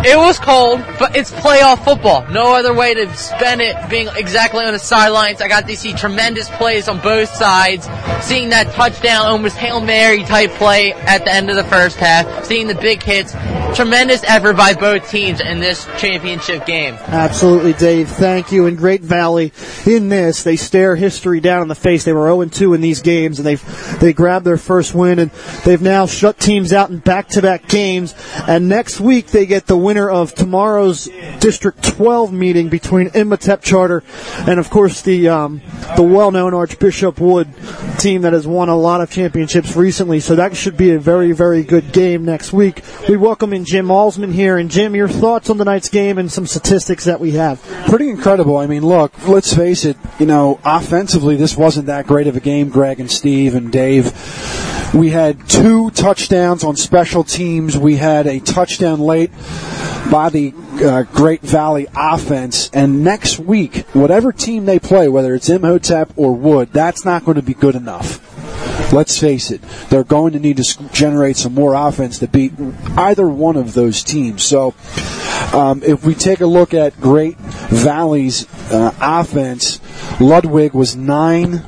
It 0.06 0.18
was 0.18 0.40
cold, 0.40 0.82
but 0.98 1.16
it's 1.16 1.30
playoff 1.32 1.84
football. 1.84 2.26
No 2.30 2.56
other 2.56 2.74
way 2.74 2.94
to 2.94 3.14
spend 3.16 3.62
it 3.62 3.76
being 3.90 4.08
exactly 4.16 4.64
on 4.64 4.72
the 4.72 4.80
sidelines. 4.80 5.42
I 5.42 5.50
got 5.50 5.68
to 5.68 5.76
see 5.76 5.94
tremendous 5.94 6.50
plays 6.52 6.88
on 6.88 7.02
both 7.02 7.30
sides. 7.36 7.90
Seeing 8.22 8.50
that 8.50 8.72
touchdown, 8.74 9.26
almost 9.26 9.58
Hail 9.58 9.82
Mary 9.82 10.24
type 10.24 10.52
play 10.52 10.94
at 10.94 11.26
the 11.26 11.34
end 11.34 11.50
of 11.50 11.58
the 11.58 11.66
first 11.66 11.98
half. 11.98 12.46
Seeing 12.46 12.68
the 12.68 12.76
big 12.76 13.04
hits. 13.04 13.34
Tremendous 13.76 14.24
effort 14.24 14.56
by 14.56 14.74
both 14.74 15.10
teams 15.10 15.42
in 15.42 15.60
this 15.60 15.86
championship 15.98 16.66
game. 16.66 16.96
Absolutely, 16.96 17.74
Dave. 17.74 18.10
Thank 18.10 18.52
you. 18.52 18.66
And 18.68 18.78
Great 18.78 19.02
Valley 19.02 19.54
in 19.86 20.10
this, 20.10 20.44
they 20.44 20.56
stare 20.56 20.96
history 20.96 21.40
down 21.40 21.62
in 21.62 21.68
the 21.68 21.76
face. 21.76 22.04
They 22.04 22.14
were 22.14 22.28
0-2 22.28 22.74
in 22.74 22.82
these 22.82 23.02
games, 23.02 23.38
and 23.38 23.46
they've 23.46 24.00
they 24.00 24.14
grabbed 24.14 24.46
their 24.46 24.58
first 24.58 24.96
win, 24.96 25.20
and 25.20 25.30
they've 25.66 25.82
now 25.82 26.06
shut 26.08 26.40
teams 26.40 26.74
out 26.74 26.90
in 26.90 27.00
back-to-back 27.00 27.68
games. 27.68 28.16
And 28.48 28.70
next 28.70 29.00
week 29.00 29.28
they 29.28 29.46
get 29.46 29.68
the 29.68 29.78
winner 29.80 30.10
of 30.10 30.36
tomorrow's 30.36 31.10
District 31.40 31.82
12 31.82 32.32
meeting 32.32 32.70
between 32.70 33.10
Imhotep 33.14 33.62
Charter 33.62 34.04
and, 34.40 34.60
of 34.60 34.70
course, 34.70 35.02
the 35.02 35.30
um, 35.30 35.62
the 35.96 36.04
well-known 36.04 36.54
Archbishop 36.54 37.20
Wood 37.20 37.48
team 37.98 38.22
that 38.22 38.34
has 38.34 38.46
won 38.48 38.70
a 38.70 38.76
lot 38.76 39.02
of 39.02 39.10
championships 39.10 39.76
recently. 39.76 40.20
So 40.20 40.36
that 40.36 40.56
should 40.56 40.78
be 40.78 40.92
a 40.92 41.00
very, 41.00 41.32
very 41.32 41.64
good 41.64 41.92
game 41.92 42.26
next 42.26 42.54
week. 42.54 42.84
We 43.08 43.18
welcome 43.18 43.54
in 43.54 43.66
Jim 43.66 43.88
Allsman 43.88 44.34
here. 44.34 44.58
And 44.58 44.70
Jim, 44.70 44.96
your 44.96 45.08
thoughts 45.08 45.50
on 45.50 45.58
tonight's 45.58 45.90
game 45.90 46.18
and 46.18 46.32
some 46.32 46.46
statistics 46.46 47.06
that 47.06 47.20
we 47.20 47.32
have. 47.32 47.62
Pretty 47.88 48.10
incredible. 48.10 48.58
I 48.58 48.68
mean, 48.68 48.86
look, 48.86 49.28
let's 49.28 49.54
face 49.54 49.86
it. 49.86 49.98
You 50.20 50.26
know, 50.26 50.60
offensively, 50.64 51.36
this 51.36 51.58
wasn't 51.58 51.88
that 51.88 52.08
great 52.08 52.28
of 52.28 52.36
a 52.36 52.40
game. 52.40 52.70
Greg 52.70 53.00
and 53.00 53.10
Steve 53.10 53.56
and 53.56 53.72
Dave. 53.72 54.14
We 54.94 55.10
had 55.10 55.48
two 55.48 55.92
touchdowns 55.92 56.64
on 56.64 56.76
special 56.76 57.24
teams. 57.24 57.78
We 57.78 57.98
had 57.98 58.26
a 58.26 58.40
touchdown 58.40 59.00
late 59.00 59.32
by 60.12 60.30
the 60.30 60.54
uh, 60.82 61.04
Great 61.04 61.42
Valley 61.42 61.88
offense. 61.96 62.70
And 62.74 63.04
next 63.04 63.40
week, 63.40 63.86
whatever 63.94 64.32
team 64.32 64.66
they 64.66 64.80
play, 64.80 65.08
whether 65.08 65.36
it's 65.36 65.50
Imhotep 65.50 66.12
or 66.16 66.36
Wood, 66.36 66.70
that's 66.72 67.06
not 67.06 67.26
going 67.26 67.36
to 67.36 67.42
be 67.42 67.54
good 67.54 67.76
enough. 67.76 68.26
Let's 68.92 69.20
face 69.20 69.52
it, 69.52 69.62
they're 69.90 70.04
going 70.04 70.34
to 70.34 70.40
need 70.40 70.58
to 70.58 70.90
generate 70.92 71.38
some 71.38 71.54
more 71.54 71.76
offense 71.76 72.18
to 72.20 72.28
beat 72.28 72.54
either 72.98 73.28
one 73.28 73.56
of 73.56 73.74
those 73.74 74.04
teams. 74.04 74.44
So, 74.44 74.74
um, 75.54 75.84
if 75.84 76.04
we 76.04 76.16
take 76.16 76.42
a 76.42 76.48
look 76.48 76.74
at 76.74 77.00
Great 77.00 77.38
Valley's 77.38 78.48
uh, 78.72 78.94
offense, 79.00 79.80
Ludwig 80.20 80.74
was 80.74 80.96
nine 80.96 81.64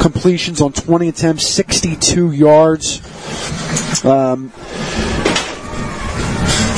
completions 0.00 0.60
on 0.60 0.72
20 0.72 1.08
attempts, 1.08 1.46
62 1.46 2.32
yards. 2.32 3.00
Um, 4.04 4.52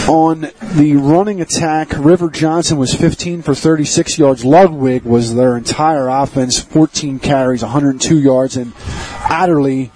on 0.09 0.51
the 0.75 0.97
running 0.97 1.41
attack, 1.41 1.93
River 1.97 2.31
Johnson 2.31 2.79
was 2.79 2.95
15 2.95 3.43
for 3.43 3.55
36 3.55 4.19
yards. 4.19 4.45
Ludwig 4.45 5.05
was 5.05 5.35
their 5.35 5.57
entire 5.57 6.09
offense, 6.09 6.61
14 6.61 7.19
carries, 7.19 7.63
102 7.63 8.19
yards, 8.19 8.57
and 8.57 8.73
Adderley, 9.29 9.91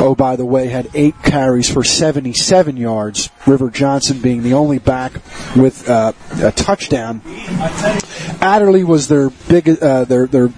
oh, 0.00 0.14
by 0.14 0.36
the 0.36 0.44
way, 0.44 0.68
had 0.68 0.88
eight 0.94 1.14
carries 1.22 1.70
for 1.70 1.84
77 1.84 2.76
yards. 2.76 3.30
River 3.46 3.70
Johnson 3.70 4.20
being 4.20 4.42
the 4.42 4.54
only 4.54 4.78
back 4.78 5.12
with 5.54 5.88
uh, 5.88 6.12
a 6.42 6.52
touchdown. 6.52 7.22
Adderley 8.40 8.84
was 8.84 9.08
their 9.08 9.30
big, 9.48 9.68
uh, 9.82 10.04
their 10.04 10.26
their 10.26 10.48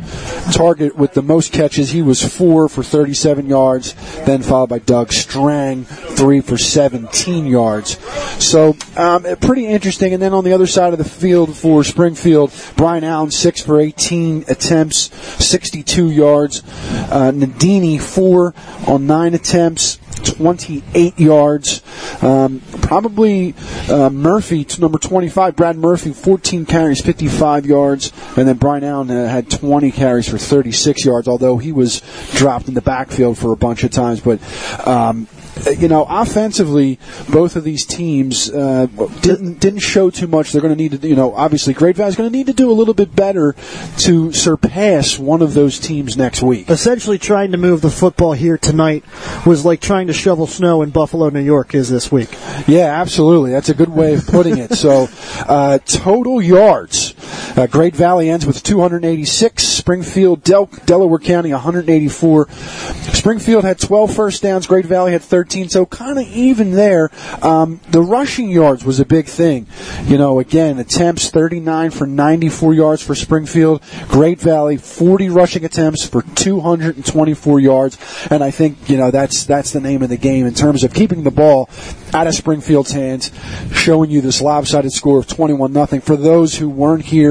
target 0.52 0.96
with 0.96 1.14
the 1.14 1.22
most 1.22 1.52
catches. 1.52 1.90
He 1.90 2.02
was 2.02 2.22
four 2.22 2.68
for 2.68 2.82
37 2.82 3.46
yards, 3.46 3.94
then 4.24 4.42
followed 4.42 4.70
by 4.70 4.78
Doug 4.78 5.12
Strang, 5.12 5.84
three 5.84 6.40
for 6.40 6.56
17 6.56 7.46
yards. 7.46 7.98
So 8.42 8.76
um, 8.96 9.24
pretty 9.40 9.66
interesting. 9.66 10.14
And 10.14 10.22
then 10.22 10.32
on 10.32 10.44
the 10.44 10.52
other 10.52 10.66
side 10.66 10.92
of 10.92 10.98
the 10.98 11.04
field 11.04 11.56
for 11.56 11.84
Springfield, 11.84 12.52
Brian 12.76 13.04
Allen 13.04 13.30
six 13.30 13.60
for 13.60 13.80
18 13.80 14.44
attempts, 14.48 15.14
62 15.44 16.10
yards. 16.10 16.62
Uh, 17.10 17.32
Nadini 17.32 18.00
four 18.00 18.54
on 18.86 19.06
nine 19.06 19.27
attempts. 19.34 19.98
28 20.18 21.18
yards. 21.18 21.82
Um, 22.22 22.60
probably 22.82 23.54
uh, 23.88 24.10
Murphy, 24.10 24.66
number 24.80 24.98
25, 24.98 25.56
Brad 25.56 25.76
Murphy, 25.76 26.12
14 26.12 26.66
carries, 26.66 27.00
55 27.00 27.66
yards. 27.66 28.12
And 28.36 28.48
then 28.48 28.56
Brian 28.56 28.84
Allen 28.84 29.10
uh, 29.10 29.28
had 29.28 29.50
20 29.50 29.90
carries 29.92 30.28
for 30.28 30.38
36 30.38 31.04
yards, 31.04 31.28
although 31.28 31.58
he 31.58 31.72
was 31.72 32.02
dropped 32.34 32.68
in 32.68 32.74
the 32.74 32.82
backfield 32.82 33.38
for 33.38 33.52
a 33.52 33.56
bunch 33.56 33.84
of 33.84 33.90
times. 33.90 34.20
But 34.20 34.40
um, 34.86 35.28
you 35.66 35.88
know, 35.88 36.06
offensively, 36.08 36.98
both 37.30 37.56
of 37.56 37.64
these 37.64 37.86
teams 37.86 38.50
uh, 38.50 38.86
didn't 39.20 39.60
didn't 39.60 39.80
show 39.80 40.10
too 40.10 40.26
much. 40.26 40.52
They're 40.52 40.62
going 40.62 40.76
to 40.76 40.82
need 40.82 41.00
to, 41.00 41.08
you 41.08 41.16
know, 41.16 41.34
obviously, 41.34 41.74
Great 41.74 41.96
Valley's 41.96 42.16
going 42.16 42.30
to 42.30 42.36
need 42.36 42.46
to 42.46 42.52
do 42.52 42.70
a 42.70 42.72
little 42.72 42.94
bit 42.94 43.14
better 43.14 43.54
to 43.98 44.32
surpass 44.32 45.18
one 45.18 45.42
of 45.42 45.54
those 45.54 45.78
teams 45.78 46.16
next 46.16 46.42
week. 46.42 46.70
Essentially, 46.70 47.18
trying 47.18 47.52
to 47.52 47.58
move 47.58 47.80
the 47.80 47.90
football 47.90 48.32
here 48.32 48.58
tonight 48.58 49.04
was 49.46 49.64
like 49.64 49.80
trying 49.80 50.06
to 50.06 50.12
shovel 50.12 50.46
snow 50.46 50.82
in 50.82 50.90
Buffalo, 50.90 51.28
New 51.30 51.40
York, 51.40 51.74
is 51.74 51.88
this 51.88 52.10
week. 52.10 52.30
Yeah, 52.66 53.00
absolutely. 53.00 53.50
That's 53.50 53.68
a 53.68 53.74
good 53.74 53.90
way 53.90 54.14
of 54.14 54.26
putting 54.26 54.58
it. 54.58 54.74
so, 54.74 55.08
uh, 55.48 55.78
total 55.78 56.42
yards. 56.42 57.07
Uh, 57.56 57.66
Great 57.66 57.94
Valley 57.94 58.30
ends 58.30 58.46
with 58.46 58.62
286. 58.62 59.62
Springfield, 59.62 60.42
Del- 60.44 60.70
Delaware 60.84 61.18
County, 61.18 61.52
184. 61.52 62.48
Springfield 62.48 63.64
had 63.64 63.78
12 63.78 64.14
first 64.14 64.42
downs. 64.42 64.66
Great 64.66 64.86
Valley 64.86 65.12
had 65.12 65.22
13. 65.22 65.68
So 65.68 65.86
kind 65.86 66.18
of 66.18 66.26
even 66.28 66.72
there. 66.72 67.10
Um, 67.42 67.80
the 67.90 68.02
rushing 68.02 68.50
yards 68.50 68.84
was 68.84 69.00
a 69.00 69.04
big 69.04 69.26
thing. 69.26 69.66
You 70.04 70.18
know, 70.18 70.40
again, 70.40 70.78
attempts 70.78 71.30
39 71.30 71.90
for 71.90 72.06
94 72.06 72.74
yards 72.74 73.02
for 73.02 73.14
Springfield. 73.14 73.82
Great 74.08 74.40
Valley 74.40 74.76
40 74.76 75.28
rushing 75.28 75.64
attempts 75.64 76.06
for 76.06 76.22
224 76.22 77.60
yards. 77.60 77.98
And 78.30 78.42
I 78.42 78.50
think 78.50 78.88
you 78.88 78.96
know 78.96 79.10
that's 79.10 79.44
that's 79.44 79.72
the 79.72 79.80
name 79.80 80.02
of 80.02 80.08
the 80.08 80.16
game 80.16 80.46
in 80.46 80.54
terms 80.54 80.84
of 80.84 80.94
keeping 80.94 81.22
the 81.22 81.30
ball 81.30 81.68
out 82.14 82.26
of 82.26 82.34
Springfield's 82.34 82.92
hands, 82.92 83.30
showing 83.72 84.10
you 84.10 84.20
this 84.20 84.40
lopsided 84.40 84.92
score 84.92 85.18
of 85.18 85.26
21 85.26 85.72
nothing. 85.72 86.00
For 86.00 86.16
those 86.16 86.56
who 86.56 86.68
weren't 86.68 87.04
here, 87.04 87.27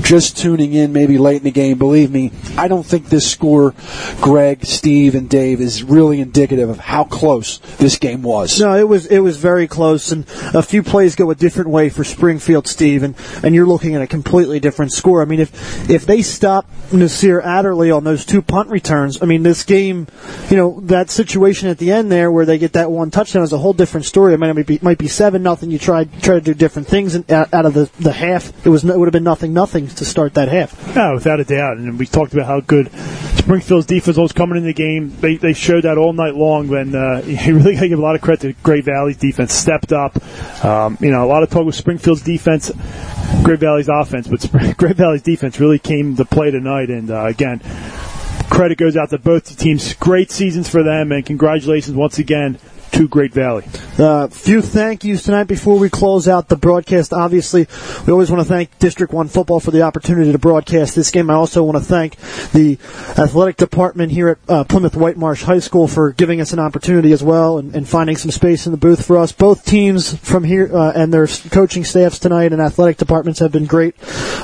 just 0.00 0.36
tuning 0.38 0.72
in 0.72 0.92
maybe 0.92 1.18
late 1.18 1.38
in 1.38 1.44
the 1.44 1.50
game, 1.50 1.78
believe 1.78 2.10
me, 2.10 2.32
I 2.56 2.68
don't 2.68 2.84
think 2.84 3.08
this 3.08 3.30
score, 3.30 3.74
Greg, 4.20 4.64
Steve, 4.64 5.14
and 5.14 5.28
Dave, 5.28 5.60
is 5.60 5.82
really 5.82 6.20
indicative 6.20 6.68
of 6.68 6.78
how 6.78 7.04
close 7.04 7.58
this 7.78 7.98
game 7.98 8.22
was. 8.22 8.60
No, 8.60 8.74
it 8.76 8.88
was 8.88 9.06
it 9.06 9.20
was 9.20 9.36
very 9.36 9.66
close, 9.66 10.12
and 10.12 10.24
a 10.54 10.62
few 10.62 10.82
plays 10.82 11.14
go 11.14 11.30
a 11.30 11.34
different 11.34 11.70
way 11.70 11.88
for 11.88 12.04
Springfield, 12.04 12.66
Steve, 12.66 13.02
and, 13.02 13.14
and 13.42 13.54
you're 13.54 13.66
looking 13.66 13.94
at 13.94 14.02
a 14.02 14.06
completely 14.06 14.60
different 14.60 14.92
score. 14.92 15.22
I 15.22 15.24
mean, 15.24 15.40
if 15.40 15.90
if 15.90 16.06
they 16.06 16.22
stop 16.22 16.68
Nasir 16.92 17.40
Adderley 17.40 17.90
on 17.90 18.04
those 18.04 18.24
two 18.24 18.42
punt 18.42 18.70
returns, 18.70 19.22
I 19.22 19.26
mean, 19.26 19.42
this 19.42 19.64
game, 19.64 20.06
you 20.50 20.56
know, 20.56 20.80
that 20.84 21.10
situation 21.10 21.68
at 21.68 21.78
the 21.78 21.92
end 21.92 22.10
there 22.10 22.30
where 22.30 22.46
they 22.46 22.58
get 22.58 22.74
that 22.74 22.90
one 22.90 23.10
touchdown 23.10 23.42
is 23.42 23.52
a 23.52 23.58
whole 23.58 23.72
different 23.72 24.06
story. 24.06 24.34
It 24.34 24.40
might 24.40 24.66
be, 24.66 24.78
might 24.82 24.98
be 24.98 25.08
seven 25.08 25.42
nothing. 25.42 25.70
You 25.70 25.78
try 25.78 26.04
try 26.04 26.36
to 26.36 26.40
do 26.40 26.54
different 26.54 26.88
things 26.88 27.16
out 27.30 27.66
of 27.66 27.74
the, 27.74 27.90
the 28.00 28.12
half. 28.12 28.52
It 28.66 28.70
was 28.70 28.84
it 28.84 28.98
would 28.98 29.06
have 29.06 29.12
been 29.12 29.24
nothing 29.24 29.33
nothing 29.34 29.52
nothing 29.52 29.88
to 29.88 30.04
start 30.04 30.34
that 30.34 30.46
half. 30.46 30.80
Yeah, 30.94 31.12
without 31.12 31.40
a 31.40 31.44
doubt. 31.44 31.78
And 31.78 31.98
we 31.98 32.06
talked 32.06 32.32
about 32.34 32.46
how 32.46 32.60
good 32.60 32.88
Springfield's 33.36 33.86
defense 33.86 34.16
was 34.16 34.30
coming 34.30 34.56
in 34.56 34.64
the 34.64 34.72
game. 34.72 35.12
They 35.20 35.36
they 35.36 35.52
showed 35.52 35.82
that 35.82 35.98
all 35.98 36.12
night 36.12 36.36
long. 36.36 36.68
When 36.68 36.94
uh, 36.94 37.20
you 37.26 37.56
really 37.56 37.74
got 37.74 37.80
to 37.80 37.88
give 37.88 37.98
a 37.98 38.02
lot 38.02 38.14
of 38.14 38.20
credit 38.20 38.42
to 38.42 38.62
Great 38.62 38.84
Valley's 38.84 39.16
defense. 39.16 39.52
Stepped 39.52 39.92
up. 39.92 40.14
Um, 40.64 40.96
you 41.00 41.10
know, 41.10 41.24
a 41.24 41.26
lot 41.26 41.42
of 41.42 41.50
talk 41.50 41.66
with 41.66 41.74
Springfield's 41.74 42.22
defense, 42.22 42.70
Great 43.42 43.58
Valley's 43.58 43.88
offense, 43.88 44.28
but 44.28 44.48
Great 44.76 44.96
Valley's 44.96 45.22
defense 45.22 45.58
really 45.58 45.80
came 45.80 46.14
to 46.14 46.24
play 46.24 46.52
tonight. 46.52 46.90
And 46.90 47.10
uh, 47.10 47.24
again 47.24 47.60
credit 48.50 48.78
goes 48.78 48.96
out 48.96 49.10
to 49.10 49.18
both 49.18 49.58
teams. 49.58 49.94
Great 49.94 50.30
seasons 50.30 50.68
for 50.68 50.84
them, 50.84 51.10
and 51.10 51.26
congratulations 51.26 51.96
once 51.96 52.20
again 52.20 52.56
to 52.94 53.08
Great 53.08 53.32
Valley. 53.32 53.64
Uh, 53.98 54.24
a 54.24 54.28
few 54.28 54.62
thank 54.62 55.02
yous 55.02 55.24
tonight 55.24 55.44
before 55.44 55.78
we 55.78 55.90
close 55.90 56.28
out 56.28 56.48
the 56.48 56.56
broadcast. 56.56 57.12
Obviously, 57.12 57.66
we 58.06 58.12
always 58.12 58.30
want 58.30 58.40
to 58.40 58.48
thank 58.48 58.78
District 58.78 59.12
1 59.12 59.28
Football 59.28 59.58
for 59.58 59.72
the 59.72 59.82
opportunity 59.82 60.30
to 60.30 60.38
broadcast 60.38 60.94
this 60.94 61.10
game. 61.10 61.28
I 61.28 61.34
also 61.34 61.64
want 61.64 61.76
to 61.76 61.84
thank 61.84 62.16
the 62.52 62.78
athletic 63.18 63.56
department 63.56 64.12
here 64.12 64.28
at 64.28 64.38
uh, 64.48 64.64
Plymouth 64.64 64.94
Whitemarsh 64.94 65.42
High 65.42 65.58
School 65.58 65.88
for 65.88 66.12
giving 66.12 66.40
us 66.40 66.52
an 66.52 66.60
opportunity 66.60 67.10
as 67.10 67.22
well 67.22 67.58
and, 67.58 67.74
and 67.74 67.88
finding 67.88 68.16
some 68.16 68.30
space 68.30 68.66
in 68.66 68.72
the 68.72 68.78
booth 68.78 69.04
for 69.04 69.18
us. 69.18 69.32
Both 69.32 69.64
teams 69.64 70.16
from 70.16 70.44
here 70.44 70.70
uh, 70.72 70.92
and 70.94 71.12
their 71.12 71.26
coaching 71.26 71.82
staffs 71.82 72.20
tonight 72.20 72.52
and 72.52 72.62
athletic 72.62 72.96
departments 72.96 73.40
have 73.40 73.50
been 73.50 73.66
great 73.66 73.96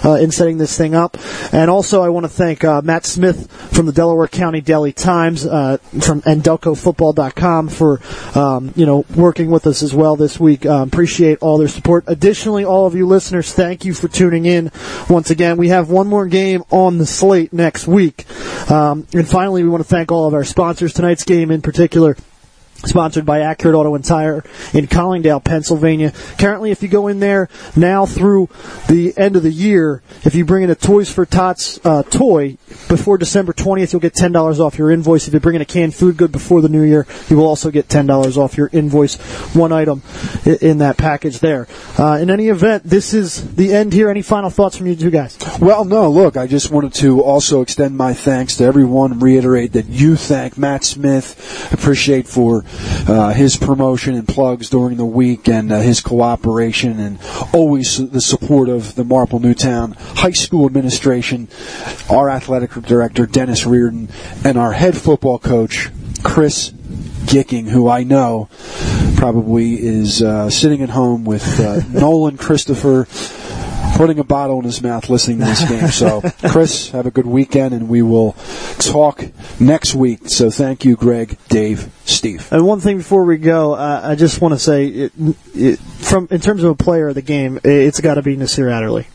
uh, 0.04 0.14
in 0.14 0.32
setting 0.32 0.58
this 0.58 0.76
thing 0.76 0.96
up. 0.96 1.16
And 1.52 1.70
also, 1.70 2.02
I 2.02 2.08
want 2.08 2.24
to 2.24 2.30
thank 2.30 2.64
uh, 2.64 2.82
Matt 2.82 3.06
Smith 3.06 3.50
from 3.72 3.86
the 3.86 3.92
Delaware 3.92 4.26
County 4.28 4.60
Daily 4.60 4.92
Times 4.92 5.46
uh, 5.46 5.76
from 6.00 6.22
and 6.26 6.42
DelcoFootball.com 6.42 7.68
for 7.68 8.00
um, 8.40 8.72
you 8.74 8.86
know, 8.86 9.04
working 9.14 9.50
with 9.50 9.66
us 9.66 9.82
as 9.82 9.94
well 9.94 10.16
this 10.16 10.40
week. 10.40 10.64
Um, 10.64 10.88
appreciate 10.88 11.38
all 11.40 11.58
their 11.58 11.68
support. 11.68 12.04
Additionally, 12.06 12.64
all 12.64 12.86
of 12.86 12.94
you 12.94 13.06
listeners, 13.06 13.52
thank 13.52 13.84
you 13.84 13.92
for 13.92 14.08
tuning 14.08 14.46
in. 14.46 14.72
Once 15.08 15.30
again, 15.30 15.58
we 15.58 15.68
have 15.68 15.90
one 15.90 16.06
more 16.06 16.26
game 16.26 16.64
on 16.70 16.98
the 16.98 17.06
slate 17.06 17.52
next 17.52 17.86
week. 17.86 18.24
Um, 18.70 19.06
and 19.12 19.28
finally, 19.28 19.62
we 19.62 19.68
want 19.68 19.82
to 19.82 19.88
thank 19.88 20.10
all 20.10 20.26
of 20.26 20.32
our 20.32 20.44
sponsors. 20.44 20.94
Tonight's 20.94 21.24
game 21.24 21.50
in 21.50 21.60
particular 21.60 22.16
sponsored 22.84 23.26
by 23.26 23.40
Accurate 23.40 23.74
Auto 23.74 23.94
and 23.94 24.04
Tire 24.04 24.44
in 24.72 24.86
Collingdale, 24.86 25.40
Pennsylvania. 25.40 26.12
Currently, 26.38 26.70
if 26.70 26.82
you 26.82 26.88
go 26.88 27.08
in 27.08 27.20
there 27.20 27.48
now 27.76 28.06
through 28.06 28.48
the 28.88 29.14
end 29.16 29.36
of 29.36 29.42
the 29.42 29.50
year, 29.50 30.02
if 30.24 30.34
you 30.34 30.44
bring 30.44 30.62
in 30.62 30.70
a 30.70 30.74
Toys 30.74 31.12
for 31.12 31.26
Tots 31.26 31.78
uh, 31.84 32.02
toy 32.04 32.56
before 32.88 33.18
December 33.18 33.52
20th, 33.52 33.92
you'll 33.92 34.00
get 34.00 34.14
$10 34.14 34.60
off 34.60 34.78
your 34.78 34.90
invoice. 34.90 35.28
If 35.28 35.34
you 35.34 35.40
bring 35.40 35.56
in 35.56 35.62
a 35.62 35.66
canned 35.66 35.94
food 35.94 36.16
good 36.16 36.32
before 36.32 36.60
the 36.60 36.68
new 36.68 36.82
year, 36.82 37.06
you 37.28 37.36
will 37.36 37.46
also 37.46 37.70
get 37.70 37.88
$10 37.88 38.36
off 38.36 38.56
your 38.56 38.70
invoice. 38.72 39.16
One 39.54 39.72
item 39.72 40.02
in 40.44 40.78
that 40.78 40.96
package 40.96 41.40
there. 41.40 41.68
Uh, 41.98 42.18
in 42.20 42.30
any 42.30 42.48
event, 42.48 42.84
this 42.84 43.14
is 43.14 43.54
the 43.54 43.72
end 43.72 43.92
here. 43.92 44.08
Any 44.08 44.22
final 44.22 44.50
thoughts 44.50 44.76
from 44.76 44.86
you 44.86 44.96
two 44.96 45.10
guys? 45.10 45.38
Well, 45.60 45.84
no, 45.84 46.10
look, 46.10 46.36
I 46.36 46.46
just 46.46 46.70
wanted 46.70 46.94
to 46.94 47.22
also 47.22 47.60
extend 47.60 47.96
my 47.96 48.14
thanks 48.14 48.56
to 48.56 48.64
everyone, 48.64 49.20
reiterate 49.20 49.72
that 49.72 49.86
you 49.86 50.16
thank 50.16 50.56
Matt 50.56 50.84
Smith, 50.84 51.72
appreciate 51.72 52.26
for 52.26 52.64
uh, 53.08 53.32
his 53.32 53.56
promotion 53.56 54.14
and 54.14 54.26
plugs 54.26 54.70
during 54.70 54.96
the 54.96 55.04
week 55.04 55.48
and 55.48 55.72
uh, 55.72 55.80
his 55.80 56.00
cooperation 56.00 57.00
and 57.00 57.18
always 57.52 58.10
the 58.10 58.20
support 58.20 58.68
of 58.68 58.94
the 58.94 59.04
Marple 59.04 59.38
Newtown 59.38 59.92
High 59.92 60.32
School 60.32 60.66
administration, 60.66 61.48
our 62.10 62.30
athletic 62.30 62.72
director 62.72 63.26
Dennis 63.26 63.66
Reardon, 63.66 64.08
and 64.44 64.58
our 64.58 64.72
head 64.72 64.96
football 64.96 65.38
coach 65.38 65.90
Chris 66.22 66.70
Gicking, 67.26 67.68
who 67.68 67.88
I 67.88 68.02
know 68.02 68.48
probably 69.16 69.74
is 69.74 70.22
uh, 70.22 70.48
sitting 70.50 70.82
at 70.82 70.90
home 70.90 71.24
with 71.24 71.60
uh, 71.60 71.80
Nolan 71.92 72.36
Christopher 72.36 73.06
putting 74.00 74.18
a 74.18 74.24
bottle 74.24 74.58
in 74.60 74.64
his 74.64 74.80
mouth 74.80 75.10
listening 75.10 75.40
to 75.40 75.44
this 75.44 75.68
game. 75.68 75.88
So, 75.88 76.22
Chris, 76.50 76.88
have 76.92 77.04
a 77.04 77.10
good 77.10 77.26
weekend, 77.26 77.74
and 77.74 77.86
we 77.86 78.00
will 78.00 78.32
talk 78.78 79.22
next 79.60 79.94
week. 79.94 80.30
So, 80.30 80.50
thank 80.50 80.86
you, 80.86 80.96
Greg, 80.96 81.36
Dave, 81.50 81.92
Steve. 82.06 82.50
And 82.50 82.66
one 82.66 82.80
thing 82.80 82.96
before 82.96 83.24
we 83.24 83.36
go, 83.36 83.74
uh, 83.74 84.00
I 84.02 84.14
just 84.14 84.40
want 84.40 84.54
to 84.54 84.58
say, 84.58 84.86
it, 84.86 85.12
it, 85.54 85.78
from 85.78 86.28
in 86.30 86.40
terms 86.40 86.64
of 86.64 86.70
a 86.70 86.74
player 86.74 87.08
of 87.08 87.14
the 87.14 87.20
game, 87.20 87.60
it's 87.62 88.00
got 88.00 88.14
to 88.14 88.22
be 88.22 88.36
Nasir 88.36 88.70
Adderley. 88.70 89.06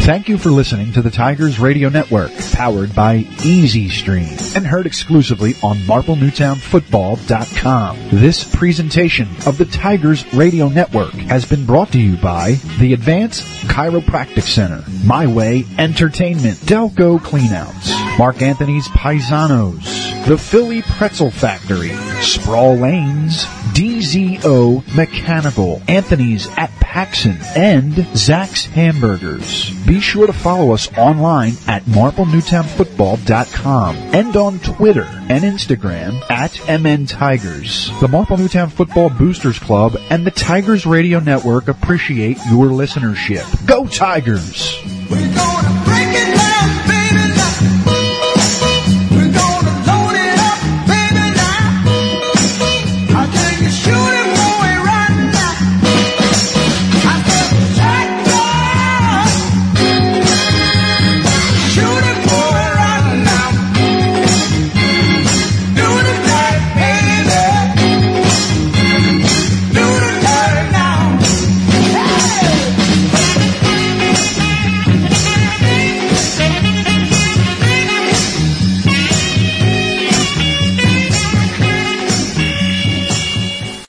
Thank 0.02 0.28
you 0.28 0.36
for 0.36 0.50
listening 0.50 0.92
to 0.94 1.00
the 1.00 1.12
Tigers 1.12 1.60
Radio 1.60 1.88
Network, 1.88 2.32
powered 2.54 2.92
by 2.92 3.18
Easy 3.44 3.88
Stream, 3.88 4.36
and 4.56 4.66
heard 4.66 4.84
exclusively 4.84 5.54
on 5.62 5.76
MarpleNewtownFootball.com. 5.78 8.08
This 8.10 8.42
presentation 8.52 9.28
of 9.46 9.58
the 9.58 9.64
Tigers 9.64 10.26
Radio 10.34 10.68
Network 10.68 11.12
has 11.12 11.44
been 11.44 11.64
brought 11.64 11.92
to 11.92 12.00
you 12.00 12.16
by 12.16 12.54
the 12.80 12.94
Advanced 12.94 13.44
Chiropractic 13.68 14.42
Center, 14.42 14.82
My 15.04 15.28
Way 15.28 15.64
Entertainment, 15.78 16.58
Delco 16.58 17.20
Cleanouts, 17.20 18.18
Mark 18.18 18.42
Anthony's 18.42 18.88
Paisanos, 18.88 20.26
the 20.26 20.36
Philly 20.36 20.82
Pretzel 20.82 21.30
Factory, 21.30 21.94
Sprawl 22.20 22.74
Lanes, 22.74 23.44
DZO 23.72 24.82
Mechanical, 24.96 25.80
Anthony's 25.86 26.48
at 26.58 26.70
Paxson, 26.92 27.38
and 27.56 28.06
Zach's 28.14 28.66
Hamburgers. 28.66 29.70
Be 29.86 29.98
sure 29.98 30.26
to 30.26 30.32
follow 30.34 30.74
us 30.74 30.92
online 30.98 31.54
at 31.66 31.82
MarpleNewtownFootball.com 31.84 33.96
and 33.96 34.36
on 34.36 34.58
Twitter 34.58 35.06
and 35.30 35.42
Instagram 35.42 36.20
at 36.30 36.60
MN 36.68 37.06
Tigers. 37.06 37.90
The 38.02 38.08
Marple 38.08 38.36
Newtown 38.36 38.68
Football 38.68 39.08
Boosters 39.08 39.58
Club 39.58 39.96
and 40.10 40.26
the 40.26 40.30
Tigers 40.30 40.84
Radio 40.84 41.18
Network 41.18 41.68
appreciate 41.68 42.36
your 42.50 42.66
listenership. 42.66 43.66
Go 43.66 43.86
Tigers! 43.86 44.78